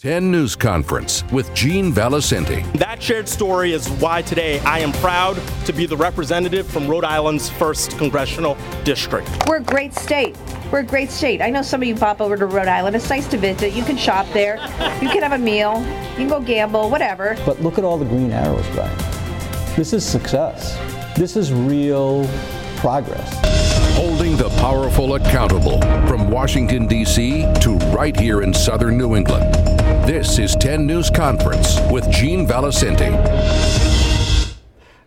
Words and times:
10 0.00 0.30
News 0.30 0.54
Conference 0.54 1.24
with 1.32 1.52
Gene 1.54 1.92
Valicenti. 1.92 2.62
That 2.74 3.02
shared 3.02 3.28
story 3.28 3.72
is 3.72 3.88
why 3.94 4.22
today 4.22 4.60
I 4.60 4.78
am 4.78 4.92
proud 4.92 5.36
to 5.64 5.72
be 5.72 5.86
the 5.86 5.96
representative 5.96 6.68
from 6.68 6.86
Rhode 6.86 7.02
Island's 7.02 7.50
1st 7.50 7.98
Congressional 7.98 8.56
District. 8.84 9.28
We're 9.48 9.56
a 9.56 9.60
great 9.60 9.92
state. 9.94 10.36
We're 10.70 10.78
a 10.78 10.84
great 10.84 11.10
state. 11.10 11.42
I 11.42 11.50
know 11.50 11.62
some 11.62 11.82
of 11.82 11.88
you 11.88 11.96
pop 11.96 12.20
over 12.20 12.36
to 12.36 12.46
Rhode 12.46 12.68
Island. 12.68 12.94
It's 12.94 13.10
nice 13.10 13.26
to 13.26 13.36
visit. 13.36 13.72
You 13.72 13.82
can 13.82 13.96
shop 13.96 14.24
there. 14.32 14.58
You 15.02 15.08
can 15.08 15.24
have 15.24 15.32
a 15.32 15.38
meal. 15.38 15.80
You 16.10 16.14
can 16.14 16.28
go 16.28 16.38
gamble, 16.38 16.90
whatever. 16.90 17.36
But 17.44 17.60
look 17.60 17.76
at 17.76 17.82
all 17.82 17.98
the 17.98 18.04
green 18.04 18.30
arrows, 18.30 18.68
Brian. 18.74 18.96
This 19.74 19.92
is 19.92 20.06
success. 20.06 20.78
This 21.18 21.34
is 21.34 21.52
real 21.52 22.24
progress. 22.76 23.34
Holding 23.96 24.36
the 24.36 24.48
powerful 24.60 25.16
accountable 25.16 25.80
from 26.06 26.30
Washington, 26.30 26.86
D.C. 26.86 27.52
to 27.62 27.78
right 27.88 28.16
here 28.16 28.42
in 28.42 28.54
southern 28.54 28.96
New 28.96 29.16
England. 29.16 29.67
This 30.08 30.38
is 30.38 30.56
10 30.56 30.86
News 30.86 31.10
Conference 31.10 31.78
with 31.90 32.10
Gene 32.10 32.46
Valicenti. 32.46 33.12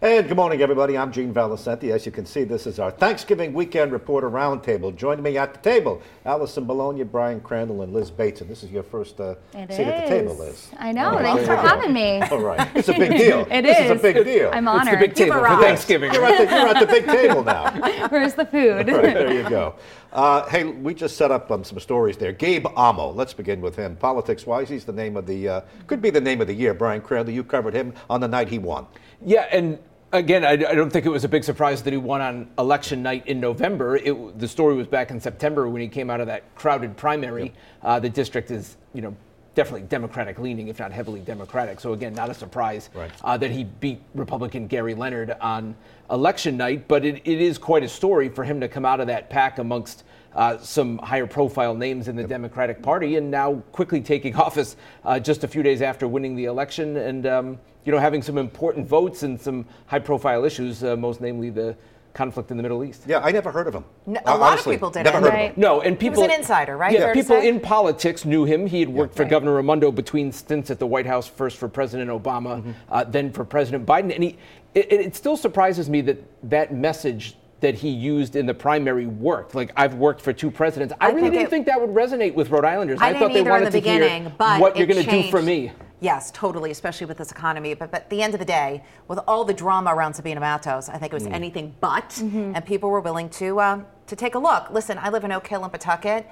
And 0.04 0.28
good 0.28 0.38
morning, 0.38 0.62
everybody. 0.62 0.96
I'm 0.96 1.12
Gene 1.12 1.34
Valicenti. 1.34 1.92
As 1.92 2.06
you 2.06 2.12
can 2.12 2.24
see, 2.24 2.44
this 2.44 2.68
is 2.68 2.78
our 2.78 2.92
Thanksgiving 2.92 3.52
Weekend 3.52 3.92
Reporter 3.92 4.30
Roundtable. 4.30 4.96
Joining 4.96 5.24
me 5.24 5.40
at 5.40 5.54
the 5.54 5.60
table, 5.60 6.04
Alison 6.26 6.66
Bologna, 6.66 7.04
Brian 7.04 7.40
Crandall, 7.40 7.82
and 7.82 7.94
Liz 7.94 8.12
Bates. 8.12 8.42
And 8.42 8.50
this 8.50 8.62
is 8.62 8.70
your 8.70 8.84
first 8.84 9.20
uh, 9.20 9.36
It 9.56 9.72
seat 9.74 9.88
at 9.88 10.04
the 10.04 10.10
table, 10.10 10.36
Liz. 10.36 10.70
I 10.78 10.92
know. 10.92 11.06
All 11.06 11.14
right, 11.14 11.24
Thanks 11.24 11.44
for 11.44 11.56
go. 11.56 11.62
having 11.62 11.94
me. 11.94 12.22
All 12.32 12.40
right. 12.40 12.68
It's 12.76 12.90
a 12.90 12.94
big 12.94 13.12
deal. 13.12 13.48
It 13.52 13.64
this 13.64 13.80
is. 13.80 13.86
is. 13.86 13.92
a 13.92 13.96
big 14.02 14.24
deal. 14.24 14.52
I'm 14.54 14.68
honored. 14.68 15.00
big 15.00 15.16
table 15.16 15.34
for 15.34 15.62
Thanksgiving. 15.62 16.14
You're 16.14 16.26
at, 16.26 16.38
the, 16.38 16.56
you're 16.56 16.68
at 16.68 16.80
the 16.80 16.86
big 16.88 17.06
table 17.06 17.44
now. 17.44 17.72
Where's 18.10 18.36
the 18.36 18.46
food? 18.46 18.88
Right, 18.88 19.14
there 19.14 19.34
you 19.34 19.50
go. 19.50 19.76
Uh, 20.12 20.46
hey, 20.50 20.66
we 20.66 20.94
just 20.94 21.16
set 21.16 21.32
up 21.32 21.50
um, 21.52 21.64
some 21.64 21.80
stories 21.80 22.18
there. 22.18 22.34
Gabe 22.34 22.68
Amo, 22.76 23.12
let's 23.12 23.34
begin 23.34 23.62
with 23.62 23.78
him. 23.78 23.96
Politics 23.96 24.46
wise, 24.46 24.68
he's 24.68 24.84
the 24.84 24.92
name 24.92 25.16
of 25.16 25.26
the, 25.26 25.48
uh, 25.48 25.62
could 25.88 26.02
be 26.02 26.10
the 26.10 26.20
name 26.20 26.42
of 26.42 26.48
the 26.48 26.54
year. 26.54 26.74
Brian 26.74 27.02
Crandall, 27.02 27.34
you 27.34 27.46
covered 27.46 27.74
him 27.74 27.94
on 28.10 28.20
the 28.20 28.28
night 28.28 28.50
he 28.50 28.60
won. 28.60 28.86
Yeah, 29.26 29.48
and 29.54 29.80
again, 30.12 30.44
I, 30.44 30.52
I 30.52 30.76
don't 30.76 30.90
think 30.90 31.06
it 31.06 31.10
was 31.10 31.24
a 31.24 31.30
big 31.30 31.46
surprise 31.46 31.82
that 31.84 31.94
he 31.94 31.98
won 31.98 32.20
on 32.20 32.50
election 32.60 33.02
night 33.02 33.26
in 33.28 33.40
November. 33.40 33.96
It, 33.96 34.38
the 34.38 34.50
story 34.50 34.76
was 34.76 34.88
back 34.88 35.12
in 35.12 35.20
September 35.22 35.70
when 35.70 35.82
he 35.82 35.88
came 35.88 36.10
out 36.10 36.20
of 36.20 36.28
that 36.28 36.56
crowded 36.56 36.98
primary. 36.98 37.54
Uh, 37.82 38.00
the 38.02 38.10
district 38.10 38.52
is, 38.52 38.76
you 38.94 39.02
know, 39.02 39.16
definitely 39.56 39.88
Democratic 39.88 40.40
leaning, 40.40 40.68
if 40.70 40.80
not 40.80 40.92
heavily 40.92 41.20
Democratic. 41.20 41.80
So 41.80 41.94
again, 41.94 42.14
not 42.14 42.30
a 42.30 42.34
surprise 42.34 42.90
Right. 42.94 43.12
uh, 43.24 43.38
that 43.38 43.52
he 43.52 43.66
beat 43.66 44.02
Republican 44.16 44.68
Gary 44.68 44.94
Leonard 44.94 45.36
on 45.42 45.76
election 46.10 46.58
night. 46.58 46.88
But 46.88 47.06
it, 47.06 47.22
it 47.26 47.42
is 47.42 47.58
quite 47.58 47.84
a 47.84 47.90
story 47.90 48.30
for 48.30 48.44
him 48.44 48.60
to 48.62 48.68
come 48.68 48.86
out 48.86 49.00
of 49.00 49.08
that 49.08 49.30
pack 49.30 49.60
amongst. 49.60 50.04
Uh, 50.34 50.58
some 50.60 50.98
higher 51.00 51.28
profile 51.28 51.76
names 51.76 52.08
in 52.08 52.16
the 52.16 52.24
Democratic 52.24 52.82
Party, 52.82 53.18
and 53.18 53.30
now 53.30 53.56
quickly 53.74 54.00
taking 54.00 54.34
office 54.38 54.78
uh, 55.04 55.20
just 55.20 55.44
a 55.44 55.48
few 55.48 55.62
days 55.62 55.82
after 55.82 56.08
winning 56.08 56.38
the 56.38 56.46
election, 56.46 56.96
and 56.96 57.28
um, 57.28 57.60
you 57.84 57.92
know 57.92 57.98
having 57.98 58.22
some 58.22 58.38
important 58.38 58.88
votes 58.88 59.24
and 59.24 59.38
some 59.42 59.66
high 59.88 60.00
profile 60.00 60.46
issues, 60.46 60.86
uh, 60.86 60.96
most 60.96 61.20
namely 61.20 61.50
the 61.50 61.76
conflict 62.14 62.52
in 62.52 62.58
the 62.58 62.64
Middle 62.64 62.84
East. 62.84 63.04
Yeah, 63.08 63.20
I 63.20 63.32
never 63.32 63.52
heard 63.52 63.68
of 63.68 63.74
him. 63.76 63.86
No, 64.06 64.20
Uh, 64.26 64.36
a 64.36 64.38
lot 64.38 64.58
of 64.60 64.66
people 64.66 64.90
didn't. 64.90 65.06
Never 65.06 65.20
heard 65.22 65.28
of 65.34 65.34
him. 65.40 65.54
No, 65.58 65.82
and 65.82 65.98
people. 65.98 66.22
He 66.22 66.22
was 66.22 66.28
people. 66.28 66.34
an 66.36 66.40
insider, 66.42 66.78
right? 66.78 66.94
Yeah, 66.94 67.00
Fair 67.00 67.14
people 67.14 67.38
in 67.38 67.60
politics 67.60 68.26
knew 68.26 68.46
him. 68.46 68.66
He 68.68 68.80
had 68.80 68.90
worked 68.90 69.16
for 69.16 69.24
Right. 69.24 69.30
Governor 69.30 69.54
Raimondo 69.56 69.92
between 69.92 70.32
stints 70.32 70.70
at 70.72 70.80
the 70.80 70.88
White 70.88 71.06
House, 71.06 71.28
first 71.28 71.58
for 71.58 71.68
President 71.70 72.10
Obama, 72.10 72.58
Mm-hmm. 72.62 72.72
uh, 72.92 73.04
then 73.06 73.32
for 73.32 73.46
President 73.46 73.86
Biden. 73.86 74.14
And 74.14 74.24
he, 74.24 74.38
it, 74.76 74.92
it 74.92 75.16
still 75.16 75.38
surprises 75.38 75.90
me 75.90 76.02
that 76.02 76.18
that 76.50 76.74
message 76.74 77.38
that 77.62 77.76
he 77.76 77.90
used 77.90 78.36
in 78.36 78.46
the 78.48 78.54
primary 78.54 79.06
worked. 79.06 79.54
Like 79.54 79.72
I've 79.78 79.94
worked 79.96 80.20
for 80.22 80.34
two 80.34 80.50
presidents. 80.50 80.94
I, 81.00 81.06
I 81.06 81.10
really 81.10 81.22
think 81.22 81.34
didn't 81.34 81.46
it- 81.46 81.50
think 81.52 81.66
that 81.68 81.80
would 81.80 81.92
resonate 81.92 82.34
with 82.34 82.50
Rhode 82.50 82.66
Islanders. 82.66 83.00
I, 83.00 83.14
thought 83.14 83.32
didn't 83.32 83.46
they 83.46 83.50
wanted 83.50 83.68
in 83.68 83.72
the 83.72 83.82
to 83.82 83.88
hear 83.90 84.00
beginning, 84.00 84.34
but 84.38 84.60
what 84.60 84.76
you're 84.78 84.88
going 84.88 85.06
to 85.06 85.10
do 85.12 85.30
for 85.30 85.42
me. 85.42 85.72
Yes, 86.02 86.32
totally, 86.32 86.72
especially 86.72 87.06
with 87.06 87.18
this 87.20 87.32
economy. 87.32 87.76
But, 87.76 87.92
but 87.92 88.02
at 88.02 88.10
the 88.10 88.24
end 88.24 88.34
of 88.34 88.40
the 88.40 88.46
day, 88.46 88.84
with 89.08 89.20
all 89.28 89.46
the 89.46 89.54
drama 89.54 89.94
around 89.94 90.16
Sabina 90.16 90.40
Matos, 90.40 90.90
I 90.90 90.98
think 90.98 91.14
it 91.14 91.16
was 91.16 91.28
Mm. 91.28 91.34
anything 91.34 91.76
but, 91.80 92.20
and 92.20 92.66
people 92.66 92.90
were 92.90 93.02
willing 93.02 93.30
to 93.42 93.60
uh, 93.60 93.80
to 94.08 94.16
take 94.16 94.34
a 94.36 94.40
look. 94.40 94.72
Listen, 94.72 94.98
I 94.98 95.10
live 95.10 95.24
in 95.24 95.32
Oak 95.32 95.46
Hill 95.48 95.64
in 95.64 95.70
Pawtucket. 95.70 96.26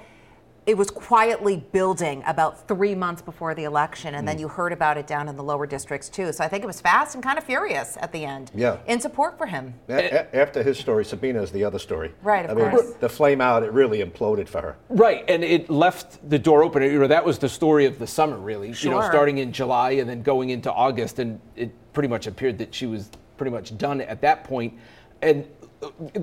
It 0.70 0.76
was 0.78 0.88
quietly 0.88 1.56
building 1.72 2.22
about 2.28 2.68
three 2.68 2.94
months 2.94 3.20
before 3.22 3.56
the 3.56 3.64
election, 3.64 4.14
and 4.14 4.28
then 4.28 4.36
Mm. 4.36 4.40
you 4.42 4.46
heard 4.48 4.72
about 4.72 4.96
it 4.96 5.04
down 5.04 5.28
in 5.28 5.34
the 5.36 5.42
lower 5.42 5.66
districts 5.66 6.08
too. 6.08 6.32
So 6.32 6.44
I 6.44 6.46
think 6.48 6.62
it 6.62 6.66
was 6.68 6.80
fast 6.80 7.16
and 7.16 7.24
kind 7.24 7.36
of 7.38 7.42
furious 7.42 7.98
at 8.00 8.12
the 8.12 8.24
end. 8.24 8.52
Yeah. 8.54 8.76
In 8.86 9.00
support 9.00 9.36
for 9.36 9.46
him. 9.46 9.74
A- 9.88 9.94
a- 10.32 10.36
after 10.36 10.62
his 10.62 10.78
story, 10.78 11.04
Sabina 11.04 11.42
is 11.42 11.50
the 11.50 11.64
other 11.64 11.80
story. 11.80 12.14
Right, 12.22 12.44
of 12.48 12.56
I 12.56 12.60
mean, 12.60 12.70
course. 12.70 12.92
the 13.00 13.08
flame 13.08 13.40
out, 13.40 13.64
it 13.64 13.72
really 13.72 13.98
imploded 14.00 14.46
for 14.48 14.60
her. 14.60 14.76
Right, 14.90 15.24
and 15.28 15.42
it 15.42 15.68
left 15.68 16.20
the 16.30 16.38
door 16.38 16.62
open. 16.62 16.84
You 16.84 17.00
know, 17.00 17.08
that 17.08 17.24
was 17.24 17.40
the 17.40 17.48
story 17.48 17.84
of 17.84 17.98
the 17.98 18.06
summer, 18.06 18.36
really. 18.36 18.72
You 18.78 18.90
know, 18.90 19.00
starting 19.00 19.38
in 19.38 19.50
July 19.50 19.90
and 19.98 20.08
then 20.08 20.22
going 20.22 20.50
into 20.50 20.72
August, 20.72 21.18
and 21.18 21.40
it 21.56 21.72
pretty 21.92 22.08
much 22.08 22.28
appeared 22.28 22.58
that 22.58 22.72
she 22.72 22.86
was 22.86 23.10
pretty 23.36 23.50
much 23.50 23.76
done 23.76 24.00
at 24.02 24.20
that 24.20 24.44
point. 24.44 24.74
And 25.20 25.44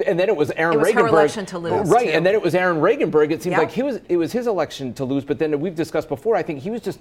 and 0.05 0.19
then 0.19 0.29
it 0.29 0.35
was 0.35 0.51
Aaron 0.51 0.75
It 0.75 0.79
was 0.79 0.91
her 0.91 1.01
Reaganberg. 1.03 1.09
election 1.09 1.45
to 1.47 1.57
lose, 1.59 1.89
right? 1.89 2.05
too. 2.07 2.11
And 2.11 2.25
then 2.25 2.33
it 2.33 2.41
was 2.41 2.53
Aaron 2.55 2.77
Regunberg. 2.77 3.31
It 3.31 3.41
seemed 3.41 3.53
Yep. 3.53 3.59
like 3.59 3.71
he 3.71 3.83
was 3.83 3.99
it 4.07 4.17
was 4.17 4.31
his 4.31 4.47
election 4.47 4.93
to 4.95 5.05
lose. 5.05 5.25
But 5.25 5.39
then 5.39 5.59
we've 5.59 5.75
discussed 5.75 6.09
before. 6.09 6.35
I 6.35 6.43
think 6.43 6.59
he 6.59 6.69
was 6.69 6.81
just, 6.81 6.99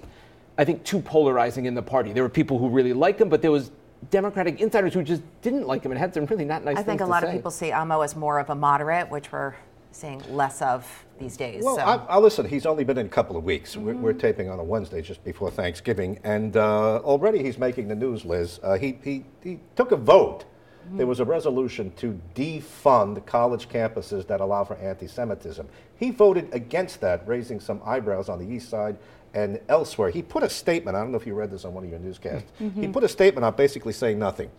I 0.57 0.65
think, 0.65 0.83
too 0.83 0.99
polarizing 0.99 1.65
in 1.65 1.75
the 1.75 1.81
party. 1.83 2.13
There 2.13 2.23
were 2.23 2.29
people 2.29 2.57
who 2.57 2.69
really 2.69 2.93
liked 2.93 3.21
him, 3.21 3.29
but 3.29 3.41
there 3.41 3.51
was 3.51 3.71
Democratic 4.11 4.59
insiders 4.61 4.93
who 4.93 5.03
just 5.03 5.23
didn't 5.41 5.65
like 5.67 5.83
him 5.83 5.91
and 5.91 5.99
had 5.99 6.13
some 6.13 6.25
really 6.25 6.45
not 6.45 6.63
nice 6.63 6.73
I 6.73 6.83
things 6.83 6.87
think 6.87 7.01
a 7.01 7.05
lot 7.05 7.23
say. 7.23 7.29
of 7.29 7.33
people 7.35 7.51
see 7.51 7.71
Amo 7.71 8.01
as 8.01 8.15
more 8.15 8.39
of 8.39 8.49
a 8.49 8.55
moderate, 8.55 9.09
which 9.09 9.31
we're 9.31 9.55
seeing 9.91 10.21
less 10.35 10.61
of 10.61 10.85
these 11.19 11.35
days. 11.35 11.63
Well, 11.63 11.77
so. 11.77 11.81
I, 11.81 11.95
I 12.07 12.17
listen. 12.19 12.47
He's 12.47 12.65
only 12.67 12.83
been 12.83 12.97
in 12.99 13.07
a 13.07 13.09
couple 13.09 13.37
of 13.37 13.43
weeks. 13.43 13.75
We're, 13.75 13.95
we're 13.95 14.11
Mm-hmm. 14.11 14.19
taping 14.19 14.49
on 14.49 14.59
a 14.59 14.63
Wednesday 14.63 15.01
just 15.01 15.23
before 15.23 15.49
Thanksgiving, 15.49 16.19
and 16.23 16.55
uh, 16.57 16.97
already 16.97 17.41
he's 17.43 17.57
making 17.57 17.87
the 17.87 17.95
news. 17.95 18.23
Liz, 18.25 18.59
uh, 18.63 18.77
he, 18.77 18.97
he 19.03 19.25
he 19.43 19.59
took 19.75 19.91
a 19.91 19.95
vote. 19.95 20.45
There 20.93 21.07
was 21.07 21.19
a 21.19 21.25
resolution 21.25 21.91
to 21.97 22.19
defund 22.35 23.25
college 23.25 23.67
campuses 23.69 24.25
that 24.27 24.39
allow 24.41 24.63
for 24.63 24.75
anti-Semitism. 24.75 25.67
He 25.97 26.11
voted 26.11 26.49
against 26.53 27.01
that, 27.01 27.27
raising 27.27 27.59
some 27.59 27.81
eyebrows 27.85 28.29
on 28.29 28.39
the 28.39 28.45
east 28.45 28.69
side 28.69 28.97
and 29.33 29.59
elsewhere. 29.69 30.09
He 30.09 30.21
put 30.21 30.43
a 30.43 30.49
statement. 30.49 30.95
I 30.95 31.01
don't 31.01 31.11
know 31.11 31.17
if 31.17 31.27
you 31.27 31.33
read 31.33 31.51
this 31.51 31.65
on 31.65 31.73
one 31.73 31.83
of 31.83 31.89
your 31.89 31.99
newscasts. 31.99 32.49
Mm-hmm. 32.61 32.81
He 32.81 32.87
put 32.87 33.03
a 33.03 33.09
statement 33.09 33.43
out 33.45 33.57
basically 33.57 33.93
saying 33.93 34.17
nothing. 34.17 34.49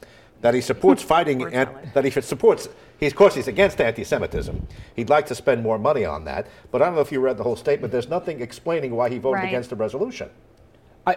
That 0.41 0.55
he 0.55 0.61
supports 0.61 1.03
fighting, 1.15 1.43
and, 1.43 1.71
that 1.95 2.05
he 2.05 2.11
supports. 2.11 2.69
He, 3.01 3.07
of 3.07 3.15
course, 3.17 3.35
he's 3.35 3.49
against 3.49 3.81
anti-Semitism. 3.81 4.67
He'd 4.97 5.09
like 5.09 5.27
to 5.27 5.35
spend 5.35 5.63
more 5.63 5.79
money 5.79 6.05
on 6.05 6.25
that, 6.27 6.47
but 6.71 6.83
I 6.83 6.87
don't 6.87 6.95
know 6.95 7.01
if 7.01 7.11
you 7.11 7.21
read 7.21 7.39
the 7.39 7.43
whole 7.45 7.57
statement. 7.57 7.91
There's 7.91 8.09
nothing 8.09 8.41
explaining 8.41 8.95
why 8.95 9.09
he 9.09 9.19
voted 9.19 9.43
Right. 9.43 9.49
against 9.49 9.71
the 9.71 9.77
resolution. 9.77 10.31
I, 11.07 11.17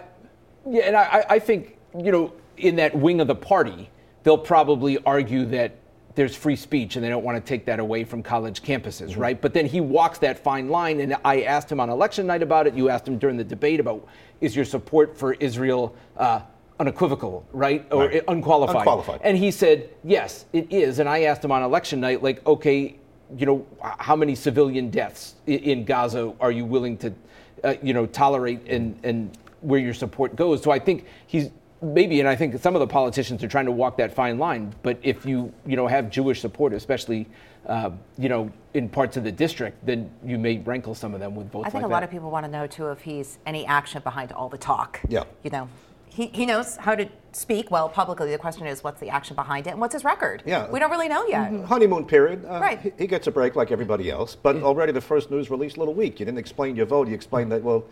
yeah, 0.68 0.84
and 0.84 0.96
I, 0.96 1.04
I- 1.04 1.26
I 1.36 1.40
think 1.40 1.78
you 1.98 2.12
know, 2.12 2.34
in 2.58 2.78
that 2.78 2.96
wing 2.96 3.20
of 3.20 3.28
the 3.28 3.36
party, 3.36 3.90
they'll 4.24 4.38
probably 4.38 4.98
argue 5.06 5.46
that 5.46 5.76
there's 6.16 6.36
free 6.36 6.56
speech 6.56 6.96
and 6.96 7.06
they 7.06 7.10
don't 7.10 7.24
want 7.24 7.38
to 7.38 7.48
take 7.48 7.66
that 7.66 7.80
away 7.80 8.04
from 8.04 8.22
college 8.22 8.62
campuses, 8.62 9.18
right? 9.18 9.40
But 9.40 9.54
then 9.54 9.66
he 9.66 9.80
walks 9.80 10.20
that 10.20 10.38
fine 10.38 10.70
line, 10.70 11.00
and 11.00 11.16
I 11.24 11.44
asked 11.44 11.72
him 11.72 11.80
on 11.80 11.90
election 11.90 12.28
night 12.28 12.44
about 12.44 12.68
it. 12.68 12.74
You 12.74 12.90
asked 12.90 13.08
him 13.08 13.18
during 13.18 13.38
the 13.38 13.44
debate 13.44 13.80
about 13.80 14.06
is 14.42 14.56
your 14.56 14.66
support 14.66 15.18
for 15.18 15.34
Israel 15.36 15.96
uh, 16.18 16.42
unequivocal, 16.80 17.46
right, 17.54 17.86
or 17.92 18.08
Right. 18.08 18.24
unqualified? 18.28 18.76
Unqualified. 18.78 19.22
And 19.24 19.38
he 19.38 19.52
said 19.52 19.90
yes, 20.04 20.46
it 20.52 20.72
is. 20.72 21.00
And 21.00 21.08
I 21.08 21.24
asked 21.24 21.46
him 21.46 21.52
on 21.52 21.64
election 21.64 22.02
night, 22.02 22.22
like, 22.24 22.46
okay, 22.46 22.96
you 23.38 23.46
know, 23.46 23.66
how 23.82 24.16
many 24.16 24.36
civilian 24.36 24.90
deaths 24.90 25.36
in 25.48 25.86
Gaza 25.86 26.34
are 26.42 26.52
you 26.52 26.66
willing 26.66 26.98
to, 26.98 27.14
uh, 27.64 27.76
you 27.82 27.94
know, 27.94 28.06
tolerate 28.06 28.68
and 28.68 29.00
and 29.04 29.38
where 29.62 29.80
your 29.80 29.94
support 29.94 30.36
goes? 30.36 30.62
So 30.62 30.72
I 30.72 30.80
think 30.80 31.06
he's 31.28 31.52
maybe, 31.82 32.20
and 32.20 32.30
I 32.30 32.36
think 32.36 32.58
some 32.60 32.76
of 32.76 32.80
the 32.80 32.88
politicians 32.88 33.44
are 33.44 33.48
trying 33.48 33.66
to 33.66 33.72
walk 33.72 33.98
that 33.98 34.14
fine 34.14 34.38
line. 34.38 34.74
But 34.84 35.00
if 35.02 35.26
you 35.26 35.52
you 35.66 35.76
know 35.76 35.88
have 35.88 36.10
Jewish 36.10 36.42
support, 36.42 36.74
especially. 36.74 37.28
Uh, 37.68 37.92
you 38.18 38.28
know, 38.28 38.52
in 38.74 38.90
parts 38.90 39.18
of 39.18 39.24
the 39.24 39.32
district, 39.32 39.86
then 39.86 40.10
you 40.26 40.40
may 40.40 40.58
rankle 40.58 40.96
some 40.96 41.14
of 41.14 41.20
them 41.20 41.36
with 41.36 41.52
votes 41.52 41.68
I 41.68 41.70
think 41.70 41.84
like 41.84 41.92
a 41.92 41.94
lot 41.94 42.02
of 42.02 42.10
people 42.10 42.32
want 42.32 42.44
to 42.44 42.52
know 42.52 42.66
too 42.66 42.88
if 42.90 43.02
he's 43.02 43.38
any 43.46 43.68
action 43.68 44.02
behind 44.04 44.32
all 44.32 44.50
the 44.50 44.58
talk. 44.58 45.00
Yeah. 45.08 45.26
You 45.44 45.52
know, 45.52 45.70
he, 46.08 46.26
he 46.34 46.48
knows 46.48 46.76
how 46.78 46.96
to 46.96 47.08
speak 47.34 47.70
well 47.70 47.88
publicly. 47.88 48.32
The 48.32 48.40
question 48.40 48.66
is, 48.66 48.84
what's 48.84 49.00
the 49.00 49.10
action 49.10 49.36
behind 49.36 49.68
it, 49.68 49.72
and 49.72 49.80
what's 49.80 49.94
his 49.94 50.04
record? 50.04 50.42
Yeah. 50.44 50.72
We 50.72 50.80
don't 50.80 50.90
really 50.90 51.08
know 51.08 51.24
yet. 51.28 51.54
Honeymoon 51.66 52.06
period. 52.06 52.44
Uh, 52.46 52.60
Right. 52.60 52.80
he- 52.82 52.94
He 52.98 53.06
gets 53.06 53.28
a 53.28 53.32
break 53.32 53.56
like 53.56 53.70
everybody 53.72 54.10
else, 54.10 54.36
but 54.36 54.56
already 54.64 54.92
the 54.92 55.00
first 55.00 55.30
news 55.30 55.52
release, 55.52 55.76
a 55.76 55.80
little 55.80 55.94
weak. 55.94 56.20
You 56.20 56.26
didn't 56.26 56.40
explain 56.40 56.76
your 56.76 56.88
vote. 56.88 57.10
You 57.10 57.14
explained 57.14 57.52
that 57.52 57.62
well. 57.62 57.84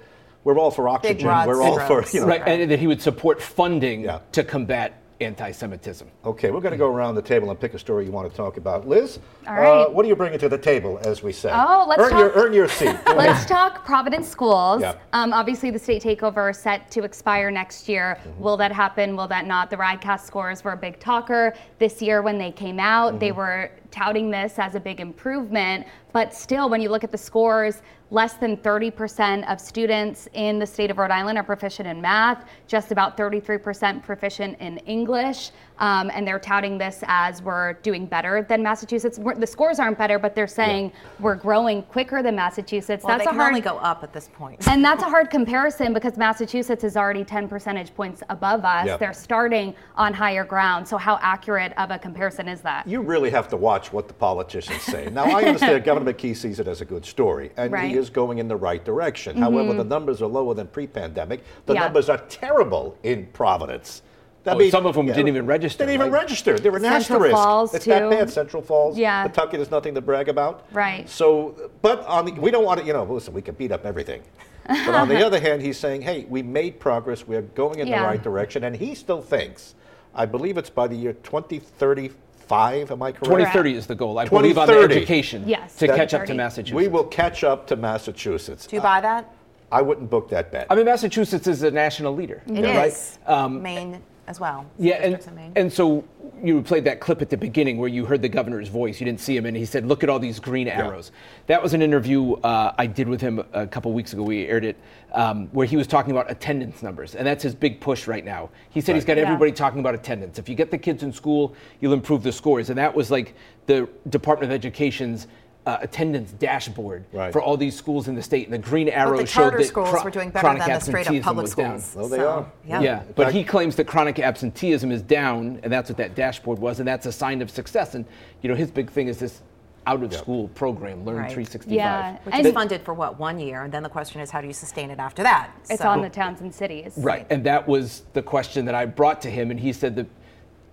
We're 0.43 0.57
all 0.57 0.71
for 0.71 0.87
oxygen. 0.87 1.23
broad 1.25 1.47
we're 1.47 1.61
all 1.61 1.75
for 1.79 1.83
strokes. 1.85 2.13
you 2.13 2.21
know. 2.21 2.27
Right, 2.27 2.41
and 2.47 2.71
that 2.71 2.79
he 2.79 2.87
would 2.87 3.01
support 3.01 3.41
funding 3.41 4.01
Yeah. 4.03 4.19
to 4.31 4.43
combat 4.43 4.93
anti-Semitism. 5.21 6.07
Okay, 6.23 6.49
we're 6.49 6.61
going 6.61 6.71
to 6.71 6.77
go 6.77 6.87
around 6.87 7.15
the 7.15 7.21
table 7.21 7.49
and 7.51 7.59
pick 7.59 7.73
a 7.73 7.79
story 7.79 8.05
you 8.05 8.11
want 8.11 8.29
to 8.31 8.35
talk 8.37 8.55
about. 8.55 8.87
Liz, 8.87 9.19
All 9.47 9.53
right. 9.55 9.67
uh, 9.67 9.89
what 9.89 10.05
are 10.05 10.07
you 10.07 10.15
bringing 10.15 10.39
to 10.39 10.47
the 10.47 10.57
table, 10.57 10.97
as 11.03 11.21
we 11.21 11.33
say? 11.33 11.51
Oh, 11.53 11.85
let's 11.89 12.01
earn 12.01 12.17
your 12.17 12.29
talk- 12.29 12.37
earn 12.37 12.53
your 12.53 12.67
seat. 12.69 12.95
Let's 13.07 13.45
talk 13.45 13.83
Providence 13.85 14.29
schools. 14.29 14.81
Yeah. 14.81 14.95
Um, 15.11 15.33
obviously, 15.33 15.71
the 15.71 15.79
state 15.79 16.01
takeover 16.01 16.51
is 16.51 16.57
set 16.57 16.89
to 16.91 17.03
expire 17.03 17.51
next 17.51 17.89
year. 17.89 18.17
Mm-hmm. 18.23 18.41
Will 18.41 18.55
that 18.57 18.71
happen? 18.71 19.15
Will 19.17 19.27
that 19.27 19.45
not? 19.45 19.69
The 19.69 19.75
RICAS 19.75 20.21
scores 20.25 20.63
were 20.63 20.71
a 20.71 20.77
big 20.77 20.99
talker 21.01 21.53
this 21.79 22.01
year 22.01 22.21
when 22.21 22.37
they 22.37 22.51
came 22.51 22.79
out. 22.79 23.19
They 23.19 23.29
Mm-hmm. 23.29 23.37
were 23.39 23.71
touting 23.91 24.31
this 24.31 24.57
as 24.57 24.75
a 24.75 24.79
big 24.79 24.99
improvement. 25.01 25.85
But 26.13 26.33
still, 26.33 26.69
when 26.69 26.79
you 26.81 26.89
look 26.89 27.03
at 27.03 27.11
the 27.11 27.17
scores, 27.17 27.81
less 28.11 28.33
than 28.33 28.57
30% 28.57 29.47
of 29.51 29.59
students 29.61 30.27
in 30.33 30.57
the 30.59 30.65
state 30.65 30.89
of 30.89 30.97
Rhode 30.97 31.11
Island 31.11 31.37
are 31.37 31.43
proficient 31.43 31.87
in 31.87 32.01
math, 32.01 32.45
just 32.67 32.91
about 32.91 33.15
33% 33.17 34.01
proficient 34.03 34.57
in 34.59 34.77
English. 34.79 35.51
Um, 35.77 36.11
and 36.13 36.27
they're 36.27 36.39
touting 36.39 36.77
this 36.77 37.03
as 37.07 37.41
we're 37.41 37.73
doing 37.73 38.05
better 38.05 38.41
than 38.41 38.61
Massachusetts. 38.61 39.17
We're, 39.17 39.35
the 39.35 39.47
scores 39.47 39.79
aren't 39.79 39.97
better, 39.97 40.19
but 40.19 40.35
they're 40.35 40.45
saying 40.45 40.91
we're 41.21 41.35
growing 41.35 41.83
quicker 41.83 42.21
than 42.21 42.35
Massachusetts. 42.35 43.05
Well, 43.05 43.17
that's 43.17 43.23
they 43.25 43.29
a 43.29 43.31
can 43.31 43.39
hard 43.39 43.51
only 43.51 43.61
go 43.61 43.77
up 43.77 44.03
at 44.03 44.11
this 44.11 44.27
point. 44.33 44.67
and 44.67 44.83
that's 44.83 45.03
a 45.03 45.09
hard 45.09 45.29
comparison 45.29 45.93
because 45.93 46.17
Massachusetts 46.17 46.83
is 46.83 46.97
already 46.97 47.23
10 47.23 47.47
percentage 47.47 47.95
points 47.95 48.21
above 48.29 48.65
us. 48.65 48.87
Yeah. 48.87 48.97
They're 48.97 49.13
starting 49.13 49.73
on 49.95 50.13
higher 50.13 50.43
ground. 50.43 50.85
So 50.85 50.97
how 50.97 51.17
accurate 51.21 51.71
of 51.77 51.91
a 51.91 51.99
comparison 51.99 52.49
is 52.49 52.59
that? 52.61 52.85
You 52.85 52.99
really 53.01 53.29
have 53.29 53.47
to 53.49 53.55
watch 53.55 53.93
what 53.93 54.09
the 54.09 54.13
politicians 54.13 54.81
say. 54.81 55.09
Now, 55.09 55.23
I 55.25 55.43
understand 55.43 55.81
Governor 55.85 56.11
McKee 56.13 56.35
sees 56.35 56.59
it 56.59 56.67
as 56.67 56.81
a 56.81 56.85
good 56.85 57.05
story, 57.05 57.51
and 57.55 57.71
Right. 57.71 57.89
he 57.89 57.98
is 57.99 58.09
going 58.09 58.39
in 58.39 58.47
the 58.47 58.55
right 58.55 58.83
direction. 58.83 59.37
However, 59.37 59.73
the 59.73 59.81
mm-hmm. 59.81 59.89
numbers 59.89 60.21
are 60.21 60.27
lower 60.27 60.53
than 60.55 60.67
pre-pandemic. 60.67 61.43
The 61.67 61.73
Yeah. 61.75 61.81
numbers 61.81 62.09
are 62.09 62.17
terrible 62.29 62.97
in 63.03 63.27
Providence. 63.27 64.01
I 64.45 64.53
Oh, 64.53 64.69
some 64.69 64.85
of 64.85 64.95
them 64.95 65.05
didn't 65.05 65.27
even 65.27 65.45
register, 65.45 65.85
Didn't 65.85 65.95
even 65.95 66.11
right? 66.11 66.21
register. 66.21 66.57
They 66.57 66.69
were 66.69 66.77
an 66.77 66.83
Central 66.83 67.19
asterisk. 67.19 67.35
Falls, 67.35 67.73
it's 67.75 67.85
that 67.85 67.99
too. 67.99 68.09
bad. 68.09 68.29
Central 68.29 68.63
Falls. 68.63 68.97
Yeah. 68.97 69.27
Pawtucket 69.27 69.59
is 69.59 69.69
nothing 69.69 69.93
to 69.95 70.01
brag 70.01 70.29
about. 70.29 70.65
Right. 70.71 71.07
So, 71.07 71.69
but 71.81 72.05
on 72.07 72.25
the, 72.25 72.31
we 72.31 72.49
don't 72.49 72.65
want 72.65 72.79
to, 72.79 72.85
you 72.85 72.93
know, 72.93 73.03
listen, 73.03 73.33
we 73.33 73.41
can 73.41 73.55
beat 73.55 73.71
up 73.71 73.85
everything. 73.85 74.23
But 74.65 74.95
on 74.95 75.09
the 75.09 75.23
other 75.25 75.39
hand, 75.39 75.61
he's 75.61 75.77
saying, 75.77 76.01
hey, 76.01 76.25
we 76.29 76.41
made 76.41 76.79
progress. 76.79 77.27
We're 77.27 77.41
going 77.41 77.79
in 77.79 77.89
the 77.89 77.97
right 77.97 78.21
direction. 78.21 78.63
And 78.63 78.75
he 78.75 78.95
still 78.95 79.21
thinks, 79.21 79.75
I 80.15 80.25
believe 80.25 80.57
it's 80.57 80.69
by 80.69 80.87
the 80.87 80.95
year 80.95 81.13
2035, 81.13 82.91
am 82.91 83.01
I 83.01 83.11
correct? 83.11 83.23
2030 83.25 83.73
is 83.75 83.87
the 83.87 83.95
goal, 83.95 84.17
I 84.17 84.25
believe, 84.25 84.57
on 84.57 84.67
the 84.67 84.73
2030. 84.73 84.95
education 84.95 85.43
Yes, 85.47 85.75
to 85.77 85.87
catch 85.87 86.13
up 86.13 86.21
2030. 86.25 86.27
to 86.27 86.33
Massachusetts. 86.35 86.75
We 86.75 86.87
will 86.87 87.03
catch 87.05 87.43
up 87.43 87.67
to 87.67 87.75
Massachusetts. 87.75 88.67
Do 88.67 88.75
you 88.75 88.81
buy 88.81 89.01
that? 89.01 89.31
I 89.71 89.81
wouldn't 89.83 90.09
book 90.09 90.29
that 90.29 90.51
bet. 90.51 90.65
I 90.69 90.75
mean, 90.75 90.85
Massachusetts 90.85 91.45
is 91.47 91.61
a 91.61 91.69
national 91.69 92.15
leader. 92.15 92.41
It 92.47 92.65
is. 92.65 93.19
right? 93.27 93.29
Um, 93.31 93.61
Maine 93.61 94.01
as 94.29 94.39
well. 94.39 94.65
Yeah, 94.77 94.93
and, 94.95 95.15
Districts 95.15 95.27
in 95.27 95.35
Maine. 95.35 95.53
and 95.55 95.73
so 95.73 96.05
you 96.41 96.61
played 96.61 96.85
that 96.85 96.99
clip 97.01 97.21
at 97.21 97.29
the 97.31 97.35
beginning 97.35 97.79
where 97.79 97.89
you 97.89 98.05
heard 98.05 98.21
the 98.21 98.29
governor's 98.29 98.69
voice. 98.69 98.99
You 99.01 99.05
didn't 99.05 99.19
see 99.19 99.35
him, 99.35 99.45
and 99.47 99.57
he 99.57 99.65
said, 99.65 99.85
"Look 99.87 100.03
at 100.03 100.09
all 100.09 100.19
these 100.19 100.39
green 100.39 100.67
arrows." 100.67 101.11
That 101.47 101.61
was 101.61 101.73
an 101.73 101.81
interview 101.81 102.33
uh, 102.35 102.73
I 102.77 102.85
did 102.85 103.09
with 103.09 103.19
him 103.19 103.43
a 103.53 103.65
couple 103.65 103.91
weeks 103.91 104.13
ago. 104.13 104.21
We 104.21 104.45
aired 104.45 104.63
it, 104.63 104.77
um, 105.13 105.47
where 105.47 105.65
he 105.65 105.75
was 105.75 105.87
talking 105.87 106.11
about 106.11 106.29
attendance 106.29 106.83
numbers, 106.83 107.15
and 107.15 107.25
that's 107.25 107.43
his 107.43 107.55
big 107.55 107.81
push 107.81 108.07
right 108.07 108.23
now. 108.23 108.51
He 108.69 108.81
said 108.81 108.93
he's 108.95 109.03
got 109.03 109.17
Yeah. 109.17 109.23
everybody 109.23 109.51
talking 109.51 109.79
about 109.79 109.95
attendance. 109.95 110.37
If 110.37 110.47
you 110.47 110.53
get 110.55 110.69
the 110.69 110.77
kids 110.77 111.01
in 111.01 111.11
school, 111.11 111.55
you'll 111.81 111.93
improve 111.93 112.21
the 112.21 112.31
scores, 112.31 112.69
and 112.69 112.77
that 112.77 112.93
was 112.95 113.09
like 113.09 113.33
the 113.65 113.89
Department 114.09 114.51
of 114.51 114.55
Education's. 114.55 115.27
Uh, 115.69 115.77
attendance 115.83 116.31
dashboard 116.31 117.03
Right. 117.13 117.31
for 117.31 117.43
all 117.43 117.55
these 117.55 117.75
schools 117.75 118.07
in 118.07 118.15
the 118.15 118.23
state, 118.23 118.45
and 118.45 118.53
the 118.55 118.57
green 118.57 118.89
arrow 118.89 119.17
But 119.17 119.19
the 119.21 119.25
showed 119.27 119.53
that 119.53 119.65
schools 119.65 119.89
chro- 119.89 120.03
were 120.03 120.09
doing 120.09 120.31
better 120.31 120.45
chronic 120.45 120.63
than 120.65 120.73
the 120.73 120.81
straight 120.81 121.01
up 121.01 121.13
absenteeism 121.13 121.23
public 121.23 121.43
was 121.43 121.53
down. 121.53 121.79
schools. 121.79 121.95
Well, 121.95 122.07
they 122.09 122.17
So, 122.17 122.27
are. 122.27 122.45
Yeah. 122.67 122.81
Yeah, 122.81 123.01
but 123.13 123.31
he 123.33 123.43
claims 123.43 123.75
that 123.75 123.85
chronic 123.85 124.17
absenteeism 124.17 124.91
is 124.91 125.03
down, 125.03 125.59
and 125.61 125.71
that's 125.71 125.87
what 125.87 125.97
that 125.97 126.15
dashboard 126.15 126.57
was, 126.57 126.79
and 126.79 126.87
that's 126.87 127.05
a 127.05 127.11
sign 127.11 127.43
of 127.43 127.51
success. 127.51 127.93
And 127.93 128.03
you 128.41 128.49
know, 128.49 128.55
his 128.55 128.71
big 128.71 128.89
thing 128.89 129.09
is 129.09 129.19
this 129.19 129.43
out-of-school 129.85 130.47
program, 130.55 131.05
Learn 131.05 131.17
Right. 131.17 131.31
365. 131.31 131.71
Yeah, 131.75 132.17
Which 132.23 132.33
and 132.33 132.47
is 132.47 132.51
funded 132.53 132.81
for 132.81 132.95
what, 132.95 133.19
one 133.19 133.39
year? 133.39 133.61
And 133.61 133.71
then 133.71 133.83
the 133.83 133.89
question 133.89 134.21
is, 134.21 134.31
how 134.31 134.41
do 134.41 134.47
you 134.47 134.53
sustain 134.53 134.89
it 134.89 134.97
after 134.99 135.21
that? 135.21 135.51
it's 135.69 135.81
So- 135.83 135.87
on 135.89 136.01
the 136.01 136.09
towns 136.09 136.41
and 136.41 136.51
cities. 136.53 136.93
Right, 136.97 137.27
and 137.29 137.43
that 137.43 137.67
was 137.67 138.03
the 138.13 138.23
question 138.23 138.65
that 138.65 138.73
I 138.73 138.87
brought 138.87 139.21
to 139.21 139.29
him, 139.29 139.51
and 139.51 139.59
he 139.59 139.71
said 139.71 139.95
that 139.97 140.07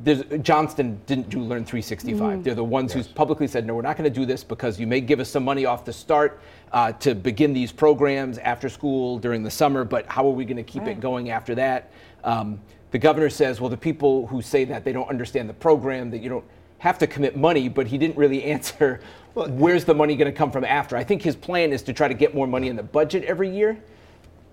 there's, 0.01 0.23
Johnston 0.43 1.01
didn't 1.07 1.31
do 1.31 1.39
Learn 1.39 1.65
365. 1.65 2.45
They're 2.45 2.55
the 2.55 2.63
ones 2.63 2.93
who 2.93 3.03
publicly 3.03 3.47
said, 3.47 3.67
no, 3.67 3.75
we're 3.75 3.83
not 3.83 3.97
going 3.97 4.11
to 4.11 4.21
do 4.21 4.27
this 4.27 4.45
because 4.45 4.79
you 4.79 4.87
may 4.87 5.01
give 5.01 5.21
us 5.21 5.29
some 5.31 5.45
money 5.45 5.65
off 5.65 5.85
the 5.85 5.93
start 5.93 6.41
uh, 6.73 6.93
to 6.93 7.15
begin 7.15 7.53
these 7.53 7.73
programs 7.73 8.39
after 8.39 8.69
school 8.69 9.19
during 9.19 9.43
the 9.43 9.51
summer, 9.51 9.85
but 9.85 10.07
how 10.07 10.27
are 10.27 10.33
we 10.33 10.45
going 10.45 10.57
to 10.57 10.63
keep 10.63 10.83
it 10.85 11.01
going 11.01 11.31
after 11.31 11.55
that? 11.55 11.91
Um, 12.25 12.61
the 12.91 12.99
governor 12.99 13.31
says, 13.31 13.61
well, 13.61 13.71
the 13.71 13.77
people 13.77 14.27
who 14.27 14.43
say 14.43 14.65
that 14.65 14.85
they 14.85 14.93
don't 14.93 15.09
understand 15.09 15.49
the 15.49 15.55
program, 15.55 16.11
that 16.11 16.19
you 16.19 16.29
don't 16.29 16.45
have 16.79 16.99
to 16.99 17.07
commit 17.07 17.37
money, 17.37 17.69
but 17.69 17.87
he 17.87 17.97
didn't 17.97 18.17
really 18.17 18.45
answer 18.53 19.01
where's 19.35 19.85
the 19.85 19.95
money 19.95 20.17
going 20.17 20.31
to 20.31 20.37
come 20.37 20.51
from 20.51 20.65
after. 20.65 20.97
I 20.97 21.05
think 21.05 21.23
his 21.23 21.37
plan 21.37 21.73
is 21.73 21.83
to 21.83 21.93
try 21.93 22.09
to 22.09 22.15
get 22.15 22.35
more 22.35 22.47
money 22.47 22.69
in 22.69 22.77
the 22.77 22.83
budget 22.83 23.25
every 23.25 23.51
year 23.51 23.79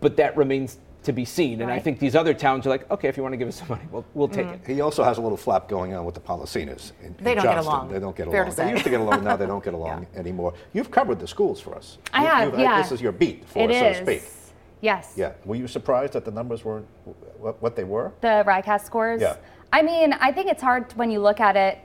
but 0.03 0.17
that 0.17 0.35
remains 0.35 0.77
to 1.03 1.11
be 1.13 1.25
seen. 1.25 1.61
And 1.61 1.71
I 1.71 1.79
think 1.79 1.99
these 1.99 2.15
other 2.15 2.33
towns 2.33 2.65
are 2.65 2.69
like, 2.69 2.89
okay, 2.89 3.07
if 3.07 3.17
you 3.17 3.23
want 3.23 3.33
to 3.33 3.37
give 3.37 3.47
us 3.47 3.57
some 3.57 3.67
money, 3.69 3.83
we'll, 3.91 4.05
we'll 4.13 4.27
take 4.27 4.47
mm-hmm. 4.47 4.71
it. 4.71 4.75
He 4.75 4.81
also 4.81 5.03
has 5.03 5.17
a 5.17 5.21
little 5.21 5.37
flap 5.37 5.67
going 5.67 5.93
on 5.93 6.05
with 6.05 6.15
the 6.15 6.21
Polisenas. 6.21 6.91
In, 7.01 7.15
They 7.19 7.31
in 7.31 7.37
don't 7.37 7.45
get 7.45 7.57
along. 7.57 7.91
They 7.91 7.99
don't 7.99 8.15
get 8.15 8.29
Fair 8.29 8.43
along. 8.43 8.55
They 8.55 8.71
used 8.71 8.83
to 8.83 8.89
get 8.89 9.01
along. 9.01 9.23
Now 9.23 9.35
they 9.35 9.45
don't 9.45 9.63
get 9.63 9.73
along 9.81 10.07
anymore. 10.15 10.53
You've 10.73 10.91
covered 10.91 11.19
the 11.19 11.27
schools 11.27 11.59
for 11.59 11.75
us. 11.75 11.97
I 12.13 12.21
You- 12.21 12.27
have, 12.27 12.49
you've- 12.51 12.61
yeah. 12.61 12.81
This 12.81 12.91
is 12.91 13.01
your 13.01 13.11
beat 13.11 13.47
for 13.47 13.59
It 13.59 13.71
us, 13.71 13.79
so 13.79 13.85
is. 13.87 13.97
to 13.97 14.03
speak. 14.03 14.31
Yes. 14.81 15.13
Yeah. 15.15 15.33
Were 15.45 15.55
you 15.55 15.67
surprised 15.67 16.13
that 16.13 16.25
the 16.25 16.31
numbers 16.31 16.65
weren't 16.65 16.87
what, 17.39 17.61
what 17.61 17.75
they 17.75 17.85
were? 17.85 18.11
The 18.21 18.43
RICAS 18.45 18.83
scores? 18.85 19.21
Yeah. 19.21 19.37
I 19.71 19.81
mean, 19.81 20.13
I 20.13 20.31
think 20.31 20.49
it's 20.49 20.61
hard 20.61 20.91
when 20.93 21.09
you 21.09 21.19
look 21.19 21.39
at 21.39 21.55
it. 21.55 21.79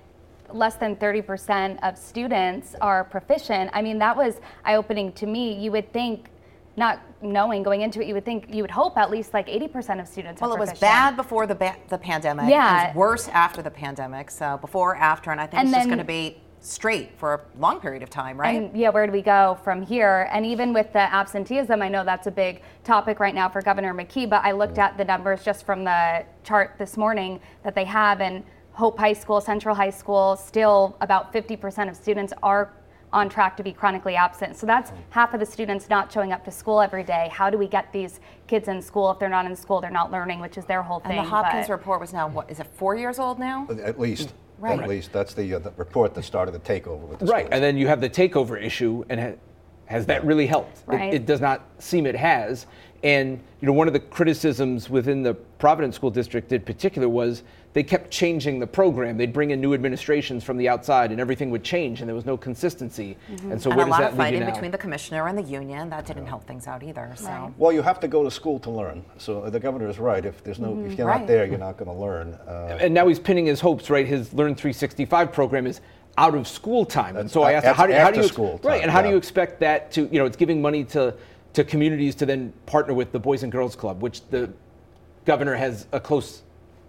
Less 0.51 0.77
than 0.77 0.97
30% 0.97 1.79
of 1.83 1.97
students 1.99 2.75
are 2.81 3.05
proficient. 3.05 3.71
I 3.73 3.83
mean, 3.83 3.99
that 3.99 4.17
was 4.17 4.41
eye 4.65 4.77
opening 4.77 5.13
to 5.13 5.27
me. 5.27 5.53
You 5.55 5.71
would 5.73 5.93
think, 5.93 6.31
not 6.79 7.01
knowing 7.21 7.63
going 7.63 7.83
into 7.83 8.01
it, 8.01 8.07
you 8.07 8.15
would 8.15 8.25
think, 8.25 8.55
you 8.55 8.63
would 8.63 8.71
hope 8.71 8.97
at 8.97 9.11
least 9.11 9.35
like 9.35 9.49
80% 9.49 10.01
of 10.01 10.09
students 10.09 10.41
Well, 10.41 10.53
are 10.53 10.57
it 10.57 10.61
was 10.61 10.79
bad 10.79 11.17
before 11.17 11.47
the 11.47 11.55
ba- 11.55 11.77
the 11.89 11.99
pandemic. 11.99 12.49
Yeah. 12.49 12.85
It 12.85 12.87
was 12.89 12.97
worse 12.97 13.29
after 13.29 13.61
the 13.61 13.71
pandemic. 13.71 14.31
So 14.31 14.59
before, 14.59 14.97
after, 14.97 15.31
and 15.31 15.41
I 15.41 15.47
think 15.47 15.61
And 15.61 15.69
it's 15.69 15.77
just 15.77 15.89
going 15.89 15.99
to 15.99 16.05
be 16.05 16.41
straight 16.61 17.17
for 17.19 17.35
a 17.35 17.41
long 17.61 17.81
period 17.81 18.03
of 18.03 18.11
time, 18.11 18.39
right? 18.39 18.57
And 18.57 18.77
yeah, 18.77 18.91
where 18.91 19.07
do 19.07 19.13
we 19.13 19.23
go 19.23 19.59
from 19.63 19.83
here? 19.83 20.29
And 20.33 20.45
even 20.45 20.73
with 20.73 20.93
the 20.93 21.01
absenteeism, 21.01 21.81
I 21.83 21.89
know 21.89 22.05
that's 22.05 22.27
a 22.27 22.31
big 22.31 22.63
topic 22.85 23.21
right 23.21 23.35
now 23.35 23.49
for 23.49 23.63
Governor 23.63 23.95
McKee, 23.95 24.29
but 24.29 24.45
I 24.45 24.53
looked 24.53 24.79
at 24.79 24.97
the 24.97 25.05
numbers 25.05 25.45
just 25.45 25.65
from 25.65 25.85
the 25.85 26.25
chart 26.45 26.75
this 26.79 26.97
morning 26.97 27.41
that 27.63 27.75
they 27.75 27.85
have, 27.85 28.21
and 28.21 28.45
Hope 28.73 28.99
High 28.99 29.13
School, 29.13 29.41
Central 29.41 29.75
High 29.75 29.91
School, 29.91 30.37
still 30.37 30.97
about 31.01 31.33
50% 31.33 31.89
of 31.89 31.97
students 31.97 32.33
are 32.43 32.73
on 33.13 33.29
track 33.29 33.57
to 33.57 33.63
be 33.63 33.73
chronically 33.73 34.17
absent. 34.17 34.57
So 34.57 34.67
that's 34.67 34.93
half 35.11 35.33
of 35.35 35.41
the 35.41 35.47
students 35.47 35.89
not 35.89 36.13
showing 36.13 36.33
up 36.33 36.45
to 36.45 36.51
school 36.51 36.81
every 36.81 37.05
day. 37.05 37.31
How 37.33 37.49
do 37.51 37.57
we 37.59 37.67
get 37.67 37.93
these 37.93 38.21
kids 38.47 38.69
in 38.69 38.83
school? 38.83 39.11
If 39.11 39.19
they're 39.19 39.29
not 39.29 39.47
in 39.47 39.57
school, 39.57 39.81
they're 39.81 39.91
not 39.91 40.11
learning, 40.13 40.41
which 40.41 40.59
is 40.59 40.65
their 40.67 40.83
whole 40.83 41.01
thing. 41.01 41.13
and 41.19 41.27
the 41.27 41.31
Hopkins 41.31 41.69
but- 41.69 41.73
report 41.73 42.01
was 42.01 42.13
now 42.13 42.29
what 42.29 42.51
is 42.51 42.61
it? 42.61 42.67
Four 42.75 42.95
years 42.97 43.19
old 43.19 43.39
now? 43.39 43.67
At 43.83 43.99
least. 43.99 44.35
Right. 44.59 44.79
At 44.81 44.89
least. 44.89 45.13
That's 45.13 45.35
the, 45.35 45.55
uh, 45.55 45.59
the 45.61 45.73
report 45.77 46.15
that 46.15 46.25
started 46.25 46.51
the 46.53 46.59
takeover 46.59 46.99
with 47.07 47.21
the 47.21 47.27
Right, 47.27 47.43
schools. 47.47 47.51
and 47.53 47.63
then 47.63 47.77
you 47.77 47.87
have 47.87 48.01
the 48.01 48.11
takeover 48.11 48.61
issue, 48.61 49.05
and 49.09 49.21
ha- 49.21 49.33
has 49.89 50.05
that 50.07 50.25
really 50.25 50.47
helped? 50.47 50.79
It- 50.79 50.83
Right. 50.87 51.15
It, 51.15 51.27
does 51.27 51.41
not 51.41 51.63
seem 51.79 52.07
it 52.07 52.15
has. 52.15 52.67
And 53.03 53.41
you 53.61 53.67
know, 53.67 53.73
one 53.73 53.87
of 53.87 53.93
the 53.93 54.01
criticisms 54.01 54.91
within 54.91 55.23
the 55.23 55.35
Providence 55.35 55.95
School 55.97 56.11
District 56.11 56.51
in 56.53 56.61
particular 56.63 57.09
was 57.09 57.43
they 57.73 57.83
kept 57.85 58.11
changing 58.11 58.59
the 58.59 58.67
program. 58.67 59.17
They'd 59.17 59.33
bring 59.33 59.51
in 59.53 59.61
new 59.61 59.73
administrations 59.73 60.43
from 60.43 60.57
the 60.57 60.69
outside, 60.69 61.13
and 61.13 61.21
everything 61.21 61.51
would 61.51 61.63
change, 61.63 62.01
and 62.01 62.09
there 62.09 62.15
was 62.17 62.27
no 62.27 62.37
consistency. 62.37 63.17
And 63.51 63.61
so 63.61 63.71
and 63.71 63.77
where 63.77 63.87
a 63.87 63.89
does 63.89 63.91
lot 63.91 64.01
that 64.01 64.11
of 64.13 64.17
fighting 64.17 64.45
between 64.45 64.71
the 64.73 64.79
commissioner 64.79 65.29
and 65.29 65.39
the 65.39 65.43
union. 65.43 65.89
That 65.91 66.07
didn't 66.07 66.27
help 66.27 66.45
things 66.45 66.67
out 66.67 66.83
either. 66.83 67.13
So. 67.15 67.29
Right. 67.29 67.53
Well, 67.57 67.73
you 67.73 67.83
have 67.83 68.01
to 68.01 68.09
go 68.09 68.25
to 68.25 68.31
school 68.31 68.59
to 68.61 68.71
learn. 68.71 69.05
So 69.19 69.49
the 69.49 69.61
governor 69.61 69.89
is 69.89 69.99
right. 70.01 70.25
If 70.25 70.43
there's 70.43 70.59
no, 70.59 70.77
if 70.85 70.99
you're 70.99 71.07
Right. 71.07 71.21
not 71.21 71.29
there, 71.29 71.45
you're 71.47 71.59
not 71.59 71.77
going 71.77 71.91
to 71.91 72.01
learn. 72.01 72.35
Uh, 72.49 72.79
and 72.81 72.93
now 72.93 73.07
he's 73.07 73.21
pinning 73.21 73.47
his 73.47 73.61
hopes, 73.61 73.91
right? 73.91 74.07
His 74.07 74.33
Learn 74.33 74.55
365 74.57 75.33
program 75.33 75.67
is 75.67 75.81
out 76.19 76.35
of 76.35 76.49
school 76.49 76.85
time, 76.85 77.17
and 77.17 77.31
so 77.31 77.43
I 77.43 77.53
asked, 77.53 77.67
how 77.67 77.87
do, 77.87 77.93
how 77.95 78.11
do 78.11 78.21
you 78.21 78.27
school 78.27 78.61
right? 78.65 78.79
time, 78.79 78.83
And 78.83 78.91
how 78.91 79.01
do 79.01 79.09
you 79.09 79.17
expect 79.17 79.61
that 79.61 79.93
to, 79.93 80.03
you 80.13 80.19
know, 80.19 80.27
it's 80.27 80.37
giving 80.37 80.61
money 80.61 80.85
to 80.85 81.15
to 81.55 81.65
communities 81.65 82.15
to 82.17 82.27
then 82.27 82.53
partner 82.67 82.93
with 82.93 83.13
the 83.13 83.19
Boys 83.19 83.43
and 83.43 83.51
Girls 83.51 83.75
Club, 83.75 84.03
which 84.03 84.27
the 84.29 84.53
governor 85.25 85.55
has 85.55 85.87
a 85.93 86.01
close. 86.01 86.43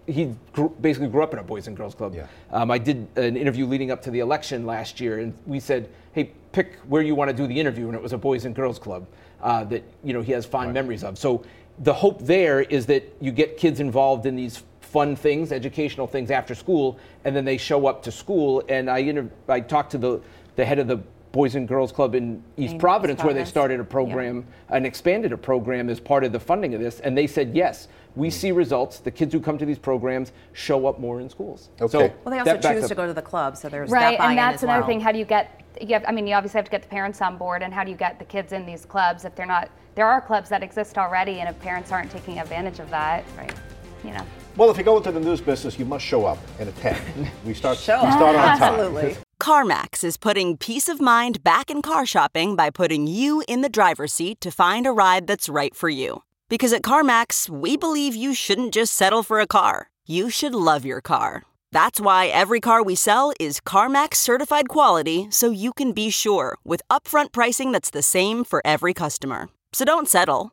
He 0.06 0.34
grew, 0.52 0.74
basically 0.80 1.08
grew 1.08 1.22
up 1.22 1.32
in 1.32 1.38
a 1.38 1.42
Boys 1.42 1.68
and 1.68 1.76
Girls 1.76 1.94
Club. 1.94 2.14
Yeah. 2.14 2.26
Um, 2.50 2.70
I 2.70 2.78
did 2.78 3.06
an 3.16 3.36
interview 3.36 3.66
leading 3.66 3.90
up 3.90 4.02
to 4.02 4.10
the 4.10 4.18
election 4.18 4.66
last 4.66 5.00
year, 5.00 5.20
and 5.20 5.32
we 5.46 5.60
said, 5.60 5.88
"Hey, 6.12 6.32
pick 6.52 6.74
where 6.88 7.02
you 7.02 7.14
want 7.14 7.30
to 7.30 7.36
do 7.36 7.46
the 7.46 7.58
interview," 7.58 7.86
and 7.86 7.94
it 7.94 8.02
was 8.02 8.12
a 8.12 8.18
Boys 8.18 8.44
and 8.44 8.54
Girls 8.54 8.78
Club 8.78 9.06
uh, 9.40 9.64
that 9.64 9.84
you 10.02 10.12
know 10.12 10.22
he 10.22 10.32
has 10.32 10.44
fond 10.44 10.74
memories 10.74 11.04
of. 11.04 11.18
So 11.18 11.44
the 11.78 11.94
hope 11.94 12.20
there 12.20 12.60
is 12.62 12.86
that 12.86 13.04
you 13.20 13.30
get 13.30 13.56
kids 13.56 13.78
involved 13.78 14.26
in 14.26 14.34
these 14.34 14.64
fun 14.90 15.14
things, 15.14 15.52
educational 15.52 16.06
things 16.06 16.30
after 16.30 16.54
school, 16.54 16.98
and 17.24 17.34
then 17.34 17.44
they 17.44 17.56
show 17.56 17.86
up 17.86 18.02
to 18.02 18.12
school. 18.12 18.62
And 18.68 18.90
I 18.90 18.98
inter- 18.98 19.30
I 19.48 19.60
talked 19.60 19.92
to 19.92 19.98
the 19.98 20.20
the 20.56 20.64
head 20.64 20.78
of 20.78 20.88
the 20.88 21.00
Boys 21.32 21.54
and 21.54 21.68
Girls 21.68 21.92
Club 21.92 22.14
in 22.14 22.42
East 22.56 22.74
In 22.74 22.78
Providence, 22.80 23.18
East 23.20 23.24
where 23.24 23.34
they 23.34 23.44
started 23.44 23.78
a 23.78 23.84
program 23.84 24.44
and 24.68 24.84
expanded 24.84 25.32
a 25.32 25.38
program 25.38 25.88
as 25.88 26.00
part 26.00 26.24
of 26.24 26.32
the 26.32 26.40
funding 26.40 26.74
of 26.74 26.80
this. 26.80 26.98
And 27.00 27.16
they 27.16 27.28
said, 27.28 27.54
yes, 27.54 27.86
we 28.16 28.28
mm. 28.28 28.32
see 28.32 28.50
results. 28.50 28.98
The 28.98 29.12
kids 29.12 29.32
who 29.32 29.40
come 29.40 29.56
to 29.58 29.64
these 29.64 29.78
programs 29.78 30.32
show 30.54 30.86
up 30.86 30.98
more 30.98 31.20
in 31.20 31.30
schools. 31.30 31.70
Okay. 31.80 31.92
So 31.92 31.98
Well, 32.24 32.32
they 32.32 32.38
also 32.40 32.56
choose 32.56 32.82
up- 32.82 32.88
to 32.88 32.94
go 32.96 33.06
to 33.06 33.14
the 33.14 33.22
club, 33.22 33.56
so 33.56 33.68
there's 33.68 33.90
right 33.90 34.12
that 34.12 34.18
buy-in 34.18 34.30
and 34.30 34.38
that's 34.38 34.64
another 34.64 34.80
well. 34.80 34.88
thing 34.88 35.00
how 35.00 35.12
do 35.12 35.18
you 35.18 35.24
get 35.24 35.62
you 35.80 35.94
have, 35.94 36.04
i 36.08 36.12
mean 36.12 36.26
you 36.26 36.34
obviously 36.34 36.58
have 36.58 36.64
to 36.64 36.70
get 36.70 36.82
the 36.82 36.88
parents 36.88 37.22
on 37.22 37.36
board 37.36 37.62
and 37.62 37.72
how 37.72 37.84
do 37.84 37.90
you 37.90 37.96
get 37.96 38.18
the 38.18 38.24
kids 38.24 38.52
in 38.52 38.66
these 38.66 38.84
clubs 38.84 39.24
if 39.24 39.34
they're 39.34 39.46
not 39.46 39.70
there 39.94 40.06
are 40.06 40.20
clubs 40.20 40.48
that 40.48 40.62
exist 40.62 40.98
already 40.98 41.38
and 41.40 41.48
if 41.48 41.58
parents 41.60 41.92
aren't 41.92 42.10
taking 42.10 42.38
advantage 42.38 42.80
of 42.80 42.90
that 42.90 43.24
right 43.38 43.54
you 44.04 44.12
know 44.12 44.24
Well, 44.56 44.70
if 44.70 44.78
you 44.78 44.84
go 44.84 44.96
into 44.96 45.12
the 45.12 45.20
news 45.20 45.40
business, 45.40 45.78
you 45.78 45.84
must 45.84 46.04
show 46.04 46.26
up 46.26 46.38
and 46.58 46.68
attend. 46.68 47.30
We 47.46 47.54
start. 47.54 47.78
Show 47.78 48.00
we 48.02 48.08
up. 48.08 48.18
start 48.18 48.36
on 48.36 48.58
time. 48.58 48.74
Absolutely. 48.74 49.16
CarMax 49.40 50.04
is 50.04 50.16
putting 50.16 50.56
peace 50.58 50.88
of 50.88 51.00
mind 51.00 51.42
back 51.42 51.70
in 51.70 51.80
car 51.82 52.04
shopping 52.04 52.56
by 52.56 52.68
putting 52.70 53.06
you 53.06 53.42
in 53.48 53.62
the 53.62 53.68
driver's 53.68 54.12
seat 54.12 54.40
to 54.42 54.50
find 54.50 54.86
a 54.86 54.92
ride 54.92 55.26
that's 55.26 55.48
right 55.48 55.74
for 55.74 55.88
you. 55.88 56.22
Because 56.48 56.72
at 56.72 56.82
CarMax, 56.82 57.48
we 57.48 57.76
believe 57.76 58.14
you 58.14 58.34
shouldn't 58.34 58.74
just 58.74 58.92
settle 58.92 59.22
for 59.22 59.40
a 59.40 59.46
car, 59.46 59.88
you 60.06 60.30
should 60.30 60.54
love 60.54 60.84
your 60.84 61.00
car. 61.00 61.44
That's 61.72 62.00
why 62.00 62.26
every 62.26 62.60
car 62.60 62.82
we 62.82 62.96
sell 62.96 63.32
is 63.38 63.60
CarMax 63.60 64.16
certified 64.16 64.68
quality 64.68 65.28
so 65.30 65.50
you 65.50 65.72
can 65.72 65.92
be 65.92 66.10
sure 66.10 66.58
with 66.64 66.82
upfront 66.90 67.32
pricing 67.32 67.72
that's 67.72 67.90
the 67.90 68.02
same 68.02 68.44
for 68.44 68.60
every 68.64 68.92
customer. 68.92 69.48
So 69.72 69.84
don't 69.84 70.08
settle. 70.08 70.52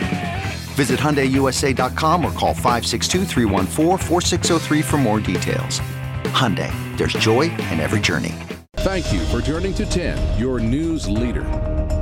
Visit 0.71 0.99
HyundaiUSA.com 0.99 2.25
or 2.25 2.31
call 2.31 2.53
562-314-4603 2.53 4.83
for 4.83 4.97
more 4.97 5.19
details. 5.19 5.81
Hyundai, 6.31 6.71
there's 6.97 7.13
joy 7.13 7.43
in 7.43 7.79
every 7.79 7.99
journey. 7.99 8.33
Thank 8.77 9.13
you 9.13 9.19
for 9.25 9.41
turning 9.41 9.75
to 9.75 9.85
10, 9.85 10.39
your 10.39 10.59
news 10.59 11.07
leader. 11.07 11.45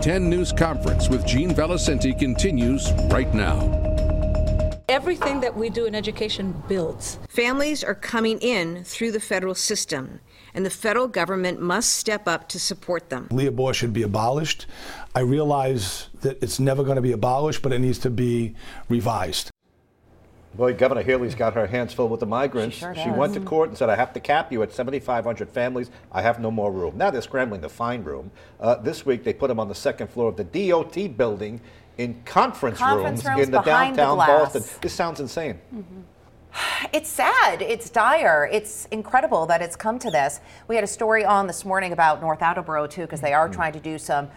10 0.02 0.30
News 0.30 0.54
Conference 0.54 1.10
with 1.10 1.26
Gene 1.26 1.52
Valicenti 1.52 2.18
continues 2.18 2.90
right 3.10 3.34
now. 3.34 3.60
Everything 4.88 5.42
that 5.42 5.56
we 5.56 5.70
do 5.70 5.86
in 5.86 5.94
education 5.94 6.64
builds. 6.68 7.20
Families 7.28 7.84
are 7.84 7.94
coming 7.94 8.40
in 8.40 8.84
through 8.86 9.12
the 9.12 9.20
federal 9.20 9.56
system, 9.56 10.20
and 10.54 10.66
the 10.66 10.70
federal 10.70 11.08
government 11.08 11.62
must 11.62 11.98
step 11.98 12.28
up 12.28 12.48
to 12.50 12.60
support 12.60 13.10
them. 13.10 13.28
Leobor 13.30 13.74
should 13.74 13.94
be 13.94 14.04
abolished. 14.04 14.68
I 15.16 15.22
realize 15.22 16.10
that 16.22 16.42
it's 16.42 16.60
never 16.60 16.84
going 16.84 16.96
to 16.98 17.02
be 17.02 17.12
abolished, 17.12 17.62
but 17.62 17.74
it 17.74 17.80
needs 17.80 18.00
to 18.00 18.10
be 18.10 18.56
revised. 18.90 19.52
Boy, 20.56 20.74
Governor 20.74 21.04
Healey's 21.04 21.36
got 21.36 21.54
her 21.54 21.68
hands 21.68 21.94
full 21.94 22.10
with 22.10 22.20
the 22.20 22.26
migrants. 22.26 22.76
She 22.76 22.82
sure 22.82 22.96
she, 22.96 23.10
went 23.10 23.34
to 23.36 23.40
court 23.40 23.70
and 23.70 23.78
said, 23.78 23.90
I 23.90 23.96
have 23.96 24.14
to 24.14 24.20
cap 24.20 24.52
you 24.52 24.64
at 24.64 24.74
7,500 24.74 25.50
families. 25.50 25.92
I 26.12 26.22
have 26.22 26.40
no 26.40 26.50
more 26.52 26.72
room. 26.72 26.98
Now 26.98 27.12
they're 27.12 27.22
scrambling 27.22 27.62
to 27.62 27.70
find 27.70 28.06
room. 28.06 28.32
Uh, 28.60 28.76
this 28.76 29.06
week, 29.06 29.24
they 29.24 29.34
put 29.34 29.48
them 29.48 29.60
on 29.60 29.68
the 29.68 29.76
second 29.76 30.10
floor 30.10 30.30
of 30.30 30.38
the 30.38 30.44
DOT 30.44 31.16
building 31.16 31.62
in 31.98 32.22
conference, 32.26 32.78
Conference 32.80 33.24
rooms 33.26 33.42
in 33.42 33.52
the 33.52 33.62
behind 33.62 33.94
the 33.96 33.98
downtown 33.98 34.16
glass. 34.16 34.54
Boston. 34.54 34.80
This 34.82 34.94
sounds 34.94 35.20
insane. 35.20 35.60
It's 36.92 37.10
sad. 37.10 37.62
It's 37.62 37.92
dire. 37.92 38.50
It's 38.52 38.86
incredible 38.90 39.46
that 39.46 39.62
it's 39.62 39.76
come 39.76 40.00
to 40.00 40.10
this. 40.10 40.40
We 40.68 40.74
had 40.74 40.84
a 40.84 40.88
story 40.88 41.24
on 41.24 41.46
this 41.46 41.64
morning 41.64 41.92
about 41.94 42.22
North 42.22 42.42
Attleboro 42.42 42.88
too, 42.88 43.02
because 43.02 43.22
they 43.22 43.34
are 43.34 43.48
Mm. 43.48 43.54
trying 43.54 43.74
to 43.74 43.80
do 43.80 44.00
some 44.00 44.30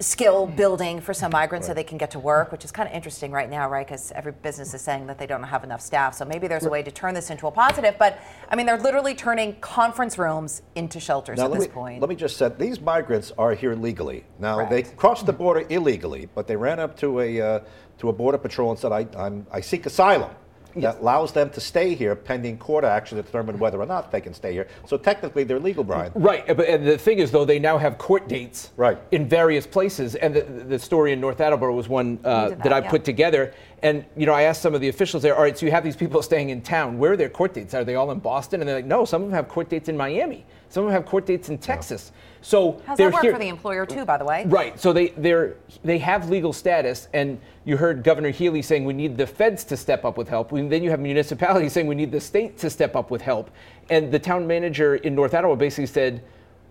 skill 0.00 0.46
building 0.46 0.98
for 1.00 1.12
some 1.12 1.30
migrants 1.30 1.66
so 1.66 1.74
they 1.74 1.84
can 1.84 1.98
get 1.98 2.10
to 2.10 2.18
work, 2.18 2.50
which 2.50 2.64
is 2.64 2.72
kind 2.72 2.88
of 2.88 2.94
interesting 2.94 3.30
right 3.30 3.50
now, 3.50 3.68
right? 3.68 3.86
Because 3.86 4.10
every 4.12 4.32
business 4.32 4.72
is 4.72 4.80
saying 4.80 5.06
that 5.06 5.18
they 5.18 5.26
don't 5.26 5.42
have 5.42 5.62
enough 5.62 5.82
staff. 5.82 6.14
So 6.14 6.24
maybe 6.24 6.48
there's 6.48 6.64
a 6.64 6.70
way 6.70 6.82
to 6.82 6.90
turn 6.90 7.12
this 7.12 7.28
into 7.28 7.46
a 7.46 7.50
positive. 7.50 7.96
But 7.98 8.18
I 8.48 8.56
mean, 8.56 8.64
they're 8.64 8.78
literally 8.78 9.14
turning 9.14 9.56
conference 9.60 10.18
rooms 10.18 10.62
into 10.74 10.98
shelters 11.00 11.38
Now, 11.38 11.46
at 11.46 11.52
this 11.52 11.68
me, 11.68 11.68
point. 11.68 12.00
let 12.00 12.08
me 12.08 12.16
just 12.16 12.38
say, 12.38 12.50
these 12.58 12.80
migrants 12.80 13.32
are 13.36 13.54
here 13.54 13.74
legally. 13.74 14.24
Now, 14.38 14.64
they 14.64 14.82
crossed 14.82 15.26
the 15.26 15.32
border 15.34 15.66
illegally, 15.68 16.28
but 16.34 16.46
they 16.46 16.56
ran 16.56 16.80
up 16.80 16.96
to 17.00 17.20
a, 17.20 17.40
uh, 17.40 17.60
to 17.98 18.08
a 18.08 18.12
border 18.12 18.38
patrol 18.38 18.70
and 18.70 18.78
said, 18.78 18.92
I, 18.92 19.06
I'm, 19.16 19.46
I 19.52 19.60
seek 19.60 19.84
asylum. 19.84 20.30
That 20.76 21.00
allows 21.00 21.32
them 21.32 21.50
to 21.50 21.60
stay 21.60 21.94
here 21.94 22.14
pending 22.14 22.58
court 22.58 22.84
action 22.84 23.16
to 23.16 23.22
determine 23.22 23.58
whether 23.58 23.80
or 23.80 23.86
not 23.86 24.10
they 24.10 24.20
can 24.20 24.34
stay 24.34 24.52
here. 24.52 24.68
So 24.86 24.96
technically, 24.96 25.44
they're 25.44 25.58
legal, 25.58 25.84
Brian. 25.84 26.12
Right, 26.14 26.48
and 26.48 26.86
the 26.86 26.98
thing 26.98 27.18
is, 27.18 27.30
though, 27.30 27.44
they 27.44 27.58
now 27.58 27.78
have 27.78 27.98
court 27.98 28.28
dates 28.28 28.70
right. 28.76 28.98
in 29.10 29.28
various 29.28 29.66
places, 29.66 30.14
and 30.14 30.34
the, 30.34 30.42
the 30.42 30.78
story 30.78 31.12
in 31.12 31.20
North 31.20 31.40
Attleboro 31.40 31.74
was 31.74 31.88
one 31.88 32.18
uh, 32.24 32.50
that, 32.50 32.62
that, 32.64 32.72
I 32.72 32.78
yeah. 32.80 32.90
put 32.90 33.04
together. 33.04 33.54
And 33.82 34.04
you 34.16 34.26
know, 34.26 34.34
I 34.34 34.42
asked 34.42 34.62
some 34.62 34.74
of 34.74 34.80
the 34.80 34.88
officials 34.88 35.22
there, 35.22 35.34
all 35.34 35.42
right, 35.42 35.56
so 35.56 35.66
you 35.66 35.72
have 35.72 35.84
these 35.84 35.96
people 35.96 36.22
staying 36.30 36.50
in 36.50 36.62
town. 36.62 36.98
Where 36.98 37.12
are 37.12 37.16
their 37.16 37.28
court 37.28 37.54
dates? 37.54 37.74
Are 37.74 37.84
they 37.84 37.94
all 37.94 38.10
in 38.10 38.18
Boston? 38.18 38.60
And 38.60 38.68
they're 38.68 38.76
like, 38.76 38.84
no, 38.84 39.04
some 39.04 39.22
of 39.22 39.28
them 39.28 39.34
have 39.34 39.48
court 39.48 39.68
dates 39.68 39.88
in 39.88 39.96
Miami. 39.96 40.44
Some 40.68 40.84
of 40.84 40.92
them 40.92 41.02
have 41.02 41.08
court 41.08 41.26
dates 41.26 41.48
in 41.48 41.58
Texas. 41.58 42.12
So 42.42 42.80
How's 42.86 42.96
they're 42.96 43.08
that 43.08 43.14
work 43.14 43.22
here. 43.22 43.32
for 43.32 43.38
the 43.38 43.48
employer 43.48 43.84
too, 43.84 44.04
by 44.04 44.16
the 44.16 44.24
way? 44.24 44.44
Right. 44.46 44.78
So 44.78 44.92
they 44.92 45.08
they're 45.08 45.56
they 45.82 45.98
have 45.98 46.30
legal 46.30 46.52
status, 46.52 47.08
and 47.12 47.40
you 47.64 47.76
heard 47.76 48.04
Governor 48.04 48.30
Healey 48.30 48.62
saying 48.62 48.84
we 48.84 48.92
need 48.92 49.16
the 49.16 49.26
feds 49.26 49.64
to 49.64 49.76
step 49.76 50.04
up 50.04 50.16
with 50.16 50.28
help. 50.28 50.52
And 50.52 50.70
then 50.70 50.82
you 50.82 50.90
have 50.90 51.00
municipalities 51.00 51.72
saying 51.72 51.86
we 51.86 51.96
need 51.96 52.12
the 52.12 52.20
state 52.20 52.56
to 52.58 52.70
step 52.70 52.94
up 52.96 53.10
with 53.10 53.20
help. 53.20 53.50
And 53.90 54.12
the 54.12 54.18
town 54.18 54.46
manager 54.46 54.96
in 54.96 55.14
North 55.14 55.34
Attleboro 55.34 55.56
basically 55.56 55.86
said, 55.86 56.22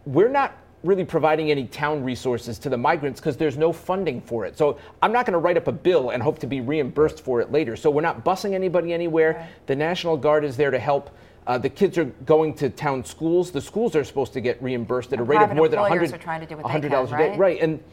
we're 0.06 0.30
not 0.30 0.58
really 0.84 1.04
providing 1.04 1.52
any 1.52 1.66
town 1.66 2.04
resources 2.04 2.58
to 2.60 2.70
the 2.70 2.78
migrants 2.78 3.20
because 3.20 3.36
there's 3.36 3.58
no 3.58 3.74
funding 3.74 4.22
for 4.22 4.46
it. 4.46 4.58
So 4.58 4.78
I'm 5.02 5.12
not 5.12 5.26
going 5.26 5.34
to 5.34 5.40
write 5.40 5.58
up 5.58 5.68
a 5.68 5.72
bill 5.72 6.12
and 6.12 6.24
hope 6.24 6.40
to 6.40 6.48
be 6.48 6.62
reimbursed 6.62 7.24
for 7.24 7.42
it 7.42 7.52
later. 7.52 7.76
So 7.76 7.90
we're 7.90 8.02
not 8.02 8.24
busing 8.24 8.54
anybody 8.54 8.94
anywhere. 8.94 9.50
The 9.66 9.76
National 9.76 10.16
Guard 10.16 10.46
is 10.46 10.56
there 10.56 10.72
to 10.72 10.80
help. 10.80 11.10
Uh, 11.48 11.58
the 11.58 11.70
kids 11.70 11.98
are 11.98 12.06
going 12.06 12.54
to 12.54 12.70
town 12.70 13.04
schools. 13.04 13.52
The 13.52 13.62
schools 13.62 13.96
are 13.96 14.04
supposed 14.04 14.34
to 14.34 14.42
get 14.42 14.62
reimbursed 14.62 15.12
at 15.12 15.20
a 15.20 15.24
rate 15.24 15.42
of 15.42 15.54
more 15.56 15.68
than 15.68 15.80
employers 15.80 16.12
100 16.12 16.16
are 16.16 16.24
trying 16.24 16.42
to 16.42 16.46
do 16.46 16.58
what 16.58 16.82
they 16.82 16.88
$100 16.90 17.08
a 17.08 17.08
day. 17.08 17.30
right? 17.30 17.40
Right. 17.40 17.62
And 17.62 17.84